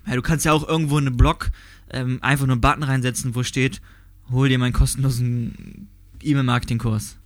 Ja, 0.08 0.16
du 0.16 0.22
kannst 0.22 0.46
ja 0.46 0.54
auch 0.54 0.68
irgendwo 0.68 0.98
in 0.98 1.08
einem 1.08 1.18
Blog 1.18 1.52
ähm, 1.90 2.20
einfach 2.22 2.46
nur 2.46 2.54
einen 2.54 2.62
Button 2.62 2.84
reinsetzen, 2.84 3.36
wo 3.36 3.44
steht, 3.44 3.82
hol 4.30 4.50
dir 4.50 4.60
meinen 4.60 4.74
kostenlosen 4.74 5.90
E-Mail-Marketing-Kurs. 6.22 7.18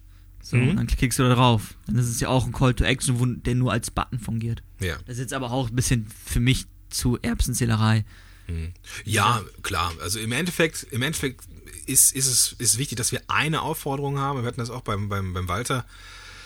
So, 0.41 0.57
mhm. 0.57 0.77
dann 0.77 0.87
klickst 0.87 1.19
du 1.19 1.23
da 1.23 1.35
drauf. 1.35 1.75
Dann 1.87 1.97
ist 1.97 2.07
es 2.07 2.19
ja 2.19 2.29
auch 2.29 2.45
ein 2.45 2.53
Call 2.53 2.73
to 2.73 2.83
Action, 2.83 3.43
der 3.43 3.55
nur 3.55 3.71
als 3.71 3.91
Button 3.91 4.19
fungiert. 4.19 4.63
Ja. 4.79 4.95
Das 5.05 5.15
ist 5.15 5.19
jetzt 5.19 5.33
aber 5.33 5.51
auch 5.51 5.69
ein 5.69 5.75
bisschen 5.75 6.07
für 6.25 6.39
mich 6.39 6.65
zu 6.89 7.19
Erbsenzählerei. 7.21 8.05
Mhm. 8.47 8.73
Ja, 9.05 9.41
klar. 9.61 9.91
Also 10.01 10.19
im 10.19 10.31
Endeffekt, 10.31 10.87
im 10.91 11.01
Endeffekt 11.01 11.45
ist, 11.89 12.15
ist 12.15 12.27
es 12.27 12.55
ist 12.57 12.77
wichtig, 12.77 12.97
dass 12.97 13.11
wir 13.11 13.21
eine 13.27 13.61
Aufforderung 13.61 14.19
haben. 14.19 14.41
Wir 14.41 14.47
hatten 14.47 14.59
das 14.59 14.69
auch 14.69 14.81
beim, 14.81 15.09
beim, 15.09 15.33
beim 15.33 15.47
Walter 15.47 15.85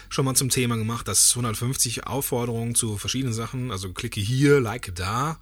schon 0.09 0.25
mal 0.25 0.35
zum 0.35 0.50
Thema 0.50 0.77
gemacht, 0.77 1.07
dass 1.07 1.31
150 1.31 2.05
Aufforderungen 2.05 2.75
zu 2.75 2.97
verschiedenen 2.97 3.33
Sachen, 3.33 3.71
also 3.71 3.91
klicke 3.91 4.21
hier, 4.21 4.59
like 4.59 4.93
da, 4.95 5.39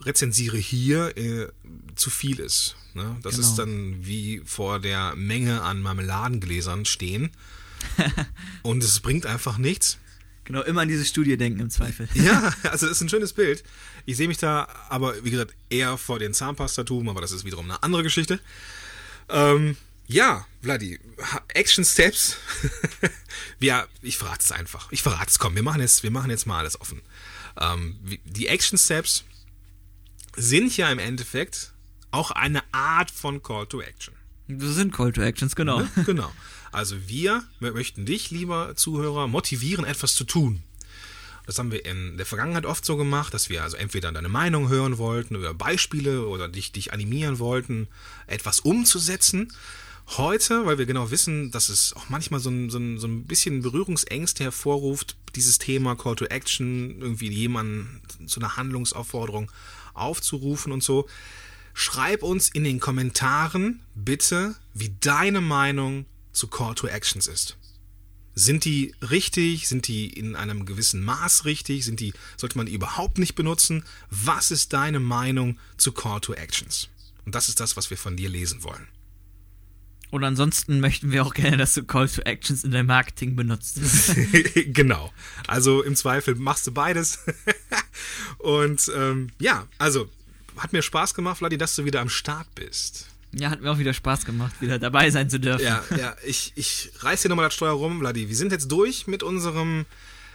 rezensiere 0.00 0.56
hier, 0.56 1.16
äh, 1.16 1.48
zu 1.96 2.10
viel 2.10 2.38
ist. 2.38 2.76
Ne? 2.94 3.16
Das 3.22 3.36
genau. 3.36 3.48
ist 3.48 3.56
dann 3.56 4.06
wie 4.06 4.42
vor 4.44 4.78
der 4.78 5.14
Menge 5.16 5.62
an 5.62 5.82
Marmeladengläsern 5.82 6.84
stehen. 6.84 7.30
und 8.62 8.82
es 8.82 9.00
bringt 9.00 9.26
einfach 9.26 9.58
nichts. 9.58 9.98
Genau, 10.44 10.62
immer 10.62 10.82
an 10.82 10.88
diese 10.88 11.04
Studie 11.04 11.36
denken 11.36 11.60
im 11.60 11.70
Zweifel. 11.70 12.08
ja, 12.14 12.52
also 12.64 12.86
das 12.86 12.96
ist 12.96 13.00
ein 13.00 13.08
schönes 13.08 13.32
Bild. 13.32 13.62
Ich 14.06 14.16
sehe 14.16 14.28
mich 14.28 14.38
da 14.38 14.68
aber, 14.88 15.24
wie 15.24 15.30
gesagt, 15.30 15.54
eher 15.70 15.96
vor 15.98 16.18
den 16.18 16.34
Zahnpastatuben, 16.34 17.08
aber 17.08 17.20
das 17.20 17.32
ist 17.32 17.44
wiederum 17.44 17.64
eine 17.70 17.82
andere 17.82 18.02
Geschichte. 18.02 18.40
Ähm, 19.28 19.76
ja, 20.06 20.46
Vladi, 20.62 21.00
Action 21.48 21.84
Steps. 21.84 22.36
ja, 23.60 23.86
ich 24.02 24.18
verrate 24.18 24.40
es 24.40 24.52
einfach. 24.52 24.90
Ich 24.92 25.02
verrate 25.02 25.28
es, 25.28 25.38
komm, 25.38 25.54
wir 25.54 25.62
machen 25.62 25.80
jetzt, 25.80 26.02
wir 26.02 26.10
machen 26.10 26.30
jetzt 26.30 26.46
mal 26.46 26.58
alles 26.58 26.80
offen. 26.80 27.00
Ähm, 27.58 27.98
die 28.24 28.48
Action 28.48 28.78
Steps 28.78 29.24
sind 30.36 30.76
ja 30.76 30.90
im 30.90 30.98
Endeffekt 30.98 31.72
auch 32.10 32.30
eine 32.30 32.62
Art 32.72 33.10
von 33.10 33.42
Call 33.42 33.66
to 33.66 33.80
Action. 33.80 34.14
Das 34.48 34.74
sind 34.74 34.92
Call 34.92 35.12
to 35.12 35.22
Actions, 35.22 35.56
genau. 35.56 35.80
Ne? 35.80 35.90
Genau. 36.06 36.30
Also 36.72 36.96
wir 37.06 37.44
möchten 37.60 38.06
dich, 38.06 38.30
lieber 38.30 38.74
Zuhörer, 38.76 39.28
motivieren, 39.28 39.84
etwas 39.84 40.14
zu 40.14 40.24
tun. 40.24 40.62
Das 41.46 41.58
haben 41.58 41.72
wir 41.72 41.84
in 41.84 42.16
der 42.16 42.26
Vergangenheit 42.26 42.66
oft 42.66 42.84
so 42.84 42.96
gemacht, 42.96 43.34
dass 43.34 43.48
wir 43.48 43.62
also 43.62 43.76
entweder 43.76 44.12
deine 44.12 44.28
Meinung 44.28 44.68
hören 44.68 44.98
wollten 44.98 45.36
oder 45.36 45.54
Beispiele 45.54 46.26
oder 46.26 46.48
dich, 46.48 46.72
dich 46.72 46.92
animieren 46.92 47.38
wollten, 47.38 47.88
etwas 48.26 48.60
umzusetzen. 48.60 49.52
Heute, 50.16 50.66
weil 50.66 50.78
wir 50.78 50.86
genau 50.86 51.10
wissen, 51.10 51.50
dass 51.50 51.68
es 51.68 51.94
auch 51.94 52.08
manchmal 52.08 52.40
so 52.40 52.50
ein, 52.50 52.70
so 52.70 52.78
ein, 52.78 52.98
so 52.98 53.06
ein 53.06 53.24
bisschen 53.24 53.62
Berührungsängste 53.62 54.44
hervorruft, 54.44 55.16
dieses 55.34 55.58
Thema 55.58 55.96
Call 55.96 56.16
to 56.16 56.26
Action, 56.26 57.00
irgendwie 57.00 57.30
jemanden 57.30 58.02
zu 58.26 58.40
einer 58.40 58.56
Handlungsaufforderung 58.56 59.50
aufzurufen 59.94 60.72
und 60.72 60.82
so. 60.82 61.08
Schreib 61.74 62.22
uns 62.22 62.50
in 62.50 62.64
den 62.64 62.80
Kommentaren 62.80 63.80
bitte, 63.94 64.54
wie 64.74 64.94
deine 65.00 65.40
Meinung 65.40 66.04
zu 66.32 66.48
Call 66.48 66.74
to 66.74 66.88
Actions 66.88 67.26
ist. 67.26 67.56
Sind 68.34 68.64
die 68.64 68.94
richtig? 69.02 69.68
Sind 69.68 69.88
die 69.88 70.06
in 70.06 70.36
einem 70.36 70.64
gewissen 70.64 71.04
Maß 71.04 71.44
richtig? 71.44 71.84
Sind 71.84 72.00
die, 72.00 72.14
sollte 72.36 72.56
man 72.56 72.66
die 72.66 72.74
überhaupt 72.74 73.18
nicht 73.18 73.34
benutzen? 73.34 73.84
Was 74.10 74.50
ist 74.50 74.72
deine 74.72 75.00
Meinung 75.00 75.58
zu 75.76 75.92
Call 75.92 76.20
to 76.20 76.32
Actions? 76.34 76.88
Und 77.24 77.34
das 77.34 77.48
ist 77.48 77.60
das, 77.60 77.76
was 77.76 77.90
wir 77.90 77.98
von 77.98 78.16
dir 78.16 78.28
lesen 78.28 78.62
wollen. 78.62 78.88
Und 80.10 80.24
ansonsten 80.24 80.80
möchten 80.80 81.10
wir 81.10 81.24
auch 81.24 81.32
gerne, 81.32 81.56
dass 81.56 81.72
du 81.72 81.84
Call 81.84 82.06
to 82.08 82.20
Actions 82.22 82.64
in 82.64 82.70
deinem 82.70 82.86
Marketing 82.86 83.34
benutzt. 83.34 83.80
genau. 84.66 85.12
Also 85.46 85.82
im 85.82 85.96
Zweifel 85.96 86.34
machst 86.34 86.66
du 86.66 86.72
beides. 86.72 87.18
Und 88.38 88.90
ähm, 88.94 89.30
ja, 89.38 89.66
also 89.78 90.10
hat 90.56 90.72
mir 90.72 90.82
Spaß 90.82 91.14
gemacht, 91.14 91.38
Vladi, 91.38 91.56
dass 91.56 91.76
du 91.76 91.84
wieder 91.84 92.00
am 92.00 92.10
Start 92.10 92.54
bist. 92.54 93.08
Ja, 93.34 93.50
hat 93.50 93.62
mir 93.62 93.70
auch 93.70 93.78
wieder 93.78 93.94
Spaß 93.94 94.24
gemacht, 94.26 94.60
wieder 94.60 94.78
dabei 94.78 95.10
sein 95.10 95.30
zu 95.30 95.40
dürfen. 95.40 95.64
Ja, 95.64 95.82
ja, 95.96 96.14
ich, 96.24 96.52
ich 96.54 96.90
reiß 96.98 97.22
hier 97.22 97.28
nochmal 97.30 97.46
das 97.46 97.54
Steuer 97.54 97.72
rum, 97.72 98.00
Vladi. 98.00 98.28
Wir 98.28 98.36
sind 98.36 98.52
jetzt 98.52 98.70
durch 98.70 99.06
mit 99.06 99.22
unserem, 99.22 99.86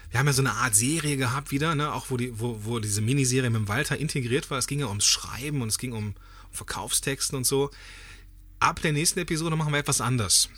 wir 0.09 0.19
haben 0.19 0.25
ja 0.25 0.33
so 0.33 0.41
eine 0.41 0.53
Art 0.53 0.73
Serie 0.73 1.15
gehabt 1.15 1.51
wieder, 1.51 1.75
ne, 1.75 1.93
auch 1.93 2.09
wo, 2.09 2.17
die, 2.17 2.39
wo, 2.39 2.59
wo 2.63 2.79
diese 2.79 3.01
Miniserie 3.01 3.51
mit 3.51 3.61
dem 3.61 3.67
Walter 3.67 3.97
integriert 3.97 4.49
war. 4.49 4.57
Es 4.57 4.65
ging 4.65 4.79
ja 4.79 4.87
ums 4.87 5.05
Schreiben 5.05 5.61
und 5.61 5.67
es 5.67 5.77
ging 5.77 5.93
um, 5.93 6.07
um 6.07 6.15
Verkaufstexten 6.51 7.37
und 7.37 7.45
so. 7.45 7.69
Ab 8.59 8.81
der 8.81 8.93
nächsten 8.93 9.19
Episode 9.19 9.55
machen 9.55 9.73
wir 9.73 9.79
etwas 9.79 10.01
anders. 10.01 10.49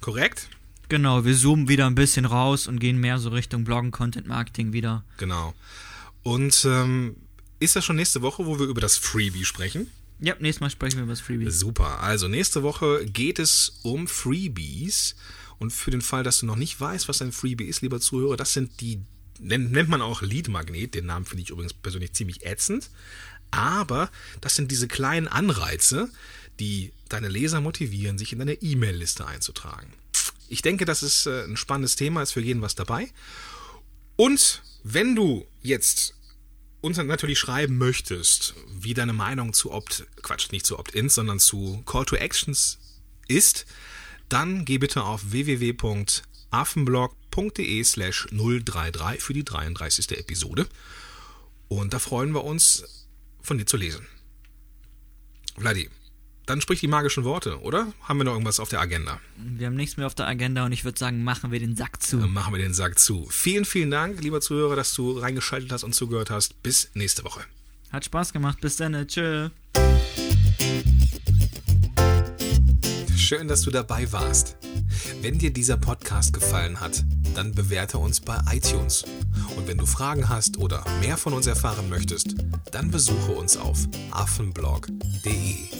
Korrekt? 0.00 0.48
Genau, 0.88 1.24
wir 1.24 1.36
zoomen 1.36 1.68
wieder 1.68 1.86
ein 1.86 1.94
bisschen 1.94 2.24
raus 2.24 2.66
und 2.66 2.80
gehen 2.80 2.98
mehr 2.98 3.18
so 3.18 3.28
Richtung 3.28 3.62
Bloggen, 3.62 3.92
Content 3.92 4.26
Marketing 4.26 4.72
wieder. 4.72 5.04
Genau. 5.18 5.54
Und 6.24 6.64
ähm, 6.64 7.14
ist 7.60 7.76
das 7.76 7.84
schon 7.84 7.94
nächste 7.94 8.22
Woche, 8.22 8.44
wo 8.44 8.58
wir 8.58 8.66
über 8.66 8.80
das 8.80 8.96
Freebie 8.96 9.44
sprechen? 9.44 9.86
Ja, 10.20 10.34
nächstes 10.38 10.60
Mal 10.60 10.70
sprechen 10.70 10.96
wir 10.96 11.04
über 11.04 11.12
das 11.12 11.20
Freebie. 11.20 11.50
Super. 11.50 12.00
Also 12.00 12.28
nächste 12.28 12.62
Woche 12.62 13.06
geht 13.06 13.38
es 13.38 13.80
um 13.82 14.06
Freebies. 14.06 15.16
Und 15.58 15.72
für 15.72 15.90
den 15.90 16.02
Fall, 16.02 16.22
dass 16.22 16.38
du 16.38 16.46
noch 16.46 16.56
nicht 16.56 16.80
weißt, 16.80 17.08
was 17.08 17.20
ein 17.20 17.32
Freebie 17.32 17.64
ist, 17.64 17.82
lieber 17.82 18.00
Zuhörer, 18.00 18.36
das 18.36 18.54
sind 18.54 18.80
die, 18.80 19.00
nennt 19.38 19.88
man 19.88 20.00
auch 20.00 20.22
Lead-Magnet. 20.22 20.94
Den 20.94 21.06
Namen 21.06 21.26
finde 21.26 21.42
ich 21.42 21.50
übrigens 21.50 21.74
persönlich 21.74 22.12
ziemlich 22.12 22.44
ätzend. 22.46 22.90
Aber 23.50 24.10
das 24.40 24.56
sind 24.56 24.70
diese 24.70 24.88
kleinen 24.88 25.28
Anreize, 25.28 26.08
die 26.60 26.92
deine 27.08 27.28
Leser 27.28 27.60
motivieren, 27.60 28.18
sich 28.18 28.32
in 28.32 28.38
deine 28.38 28.54
E-Mail-Liste 28.54 29.26
einzutragen. 29.26 29.92
Ich 30.48 30.62
denke, 30.62 30.84
das 30.84 31.02
ist 31.02 31.26
äh, 31.26 31.44
ein 31.44 31.56
spannendes 31.56 31.96
Thema, 31.96 32.22
ist 32.22 32.32
für 32.32 32.40
jeden 32.40 32.62
was 32.62 32.74
dabei. 32.74 33.10
Und 34.16 34.62
wenn 34.82 35.14
du 35.14 35.46
jetzt 35.62 36.14
uns 36.80 36.96
natürlich 36.96 37.38
schreiben 37.38 37.78
möchtest, 37.78 38.54
wie 38.68 38.94
deine 38.94 39.12
Meinung 39.12 39.52
zu 39.52 39.70
Opt, 39.70 40.06
Quatsch, 40.22 40.50
nicht 40.52 40.64
zu 40.66 40.76
Opt-ins, 40.78 41.14
sondern 41.14 41.38
zu 41.38 41.82
Call 41.86 42.06
to 42.06 42.16
Actions 42.16 42.78
ist, 43.28 43.66
dann 44.28 44.64
geh 44.64 44.78
bitte 44.78 45.04
auf 45.04 45.30
www.affenblog.de 45.32 47.84
slash 47.84 48.26
033 48.30 49.22
für 49.22 49.34
die 49.34 49.44
33. 49.44 50.18
Episode. 50.18 50.66
Und 51.68 51.92
da 51.92 51.98
freuen 51.98 52.32
wir 52.32 52.44
uns, 52.44 53.06
von 53.42 53.58
dir 53.58 53.66
zu 53.66 53.76
lesen. 53.76 54.06
Vladi, 55.58 55.90
dann 56.50 56.60
sprich 56.60 56.80
die 56.80 56.88
magischen 56.88 57.22
Worte, 57.22 57.60
oder? 57.60 57.92
Haben 58.02 58.18
wir 58.18 58.24
noch 58.24 58.32
irgendwas 58.32 58.58
auf 58.58 58.68
der 58.68 58.80
Agenda? 58.80 59.20
Wir 59.36 59.68
haben 59.68 59.76
nichts 59.76 59.96
mehr 59.96 60.06
auf 60.08 60.16
der 60.16 60.26
Agenda 60.26 60.64
und 60.64 60.72
ich 60.72 60.84
würde 60.84 60.98
sagen, 60.98 61.22
machen 61.22 61.52
wir 61.52 61.60
den 61.60 61.76
Sack 61.76 62.02
zu. 62.02 62.18
Dann 62.18 62.32
machen 62.32 62.52
wir 62.52 62.60
den 62.60 62.74
Sack 62.74 62.98
zu. 62.98 63.28
Vielen, 63.30 63.64
vielen 63.64 63.92
Dank, 63.92 64.20
lieber 64.20 64.40
Zuhörer, 64.40 64.74
dass 64.74 64.92
du 64.92 65.12
reingeschaltet 65.16 65.70
hast 65.70 65.84
und 65.84 65.94
zugehört 65.94 66.28
hast. 66.30 66.60
Bis 66.64 66.90
nächste 66.94 67.22
Woche. 67.22 67.42
Hat 67.92 68.04
Spaß 68.04 68.32
gemacht. 68.32 68.60
Bis 68.60 68.76
dann. 68.76 69.06
Tschö. 69.06 69.50
Schön, 73.16 73.46
dass 73.46 73.62
du 73.62 73.70
dabei 73.70 74.10
warst. 74.10 74.56
Wenn 75.22 75.38
dir 75.38 75.52
dieser 75.52 75.76
Podcast 75.76 76.32
gefallen 76.32 76.80
hat, 76.80 77.04
dann 77.36 77.54
bewerte 77.54 77.98
uns 77.98 78.20
bei 78.20 78.40
iTunes. 78.50 79.04
Und 79.56 79.68
wenn 79.68 79.78
du 79.78 79.86
Fragen 79.86 80.28
hast 80.28 80.58
oder 80.58 80.84
mehr 81.00 81.16
von 81.16 81.32
uns 81.32 81.46
erfahren 81.46 81.88
möchtest, 81.88 82.34
dann 82.72 82.90
besuche 82.90 83.30
uns 83.30 83.56
auf 83.56 83.78
affenblog.de. 84.10 85.79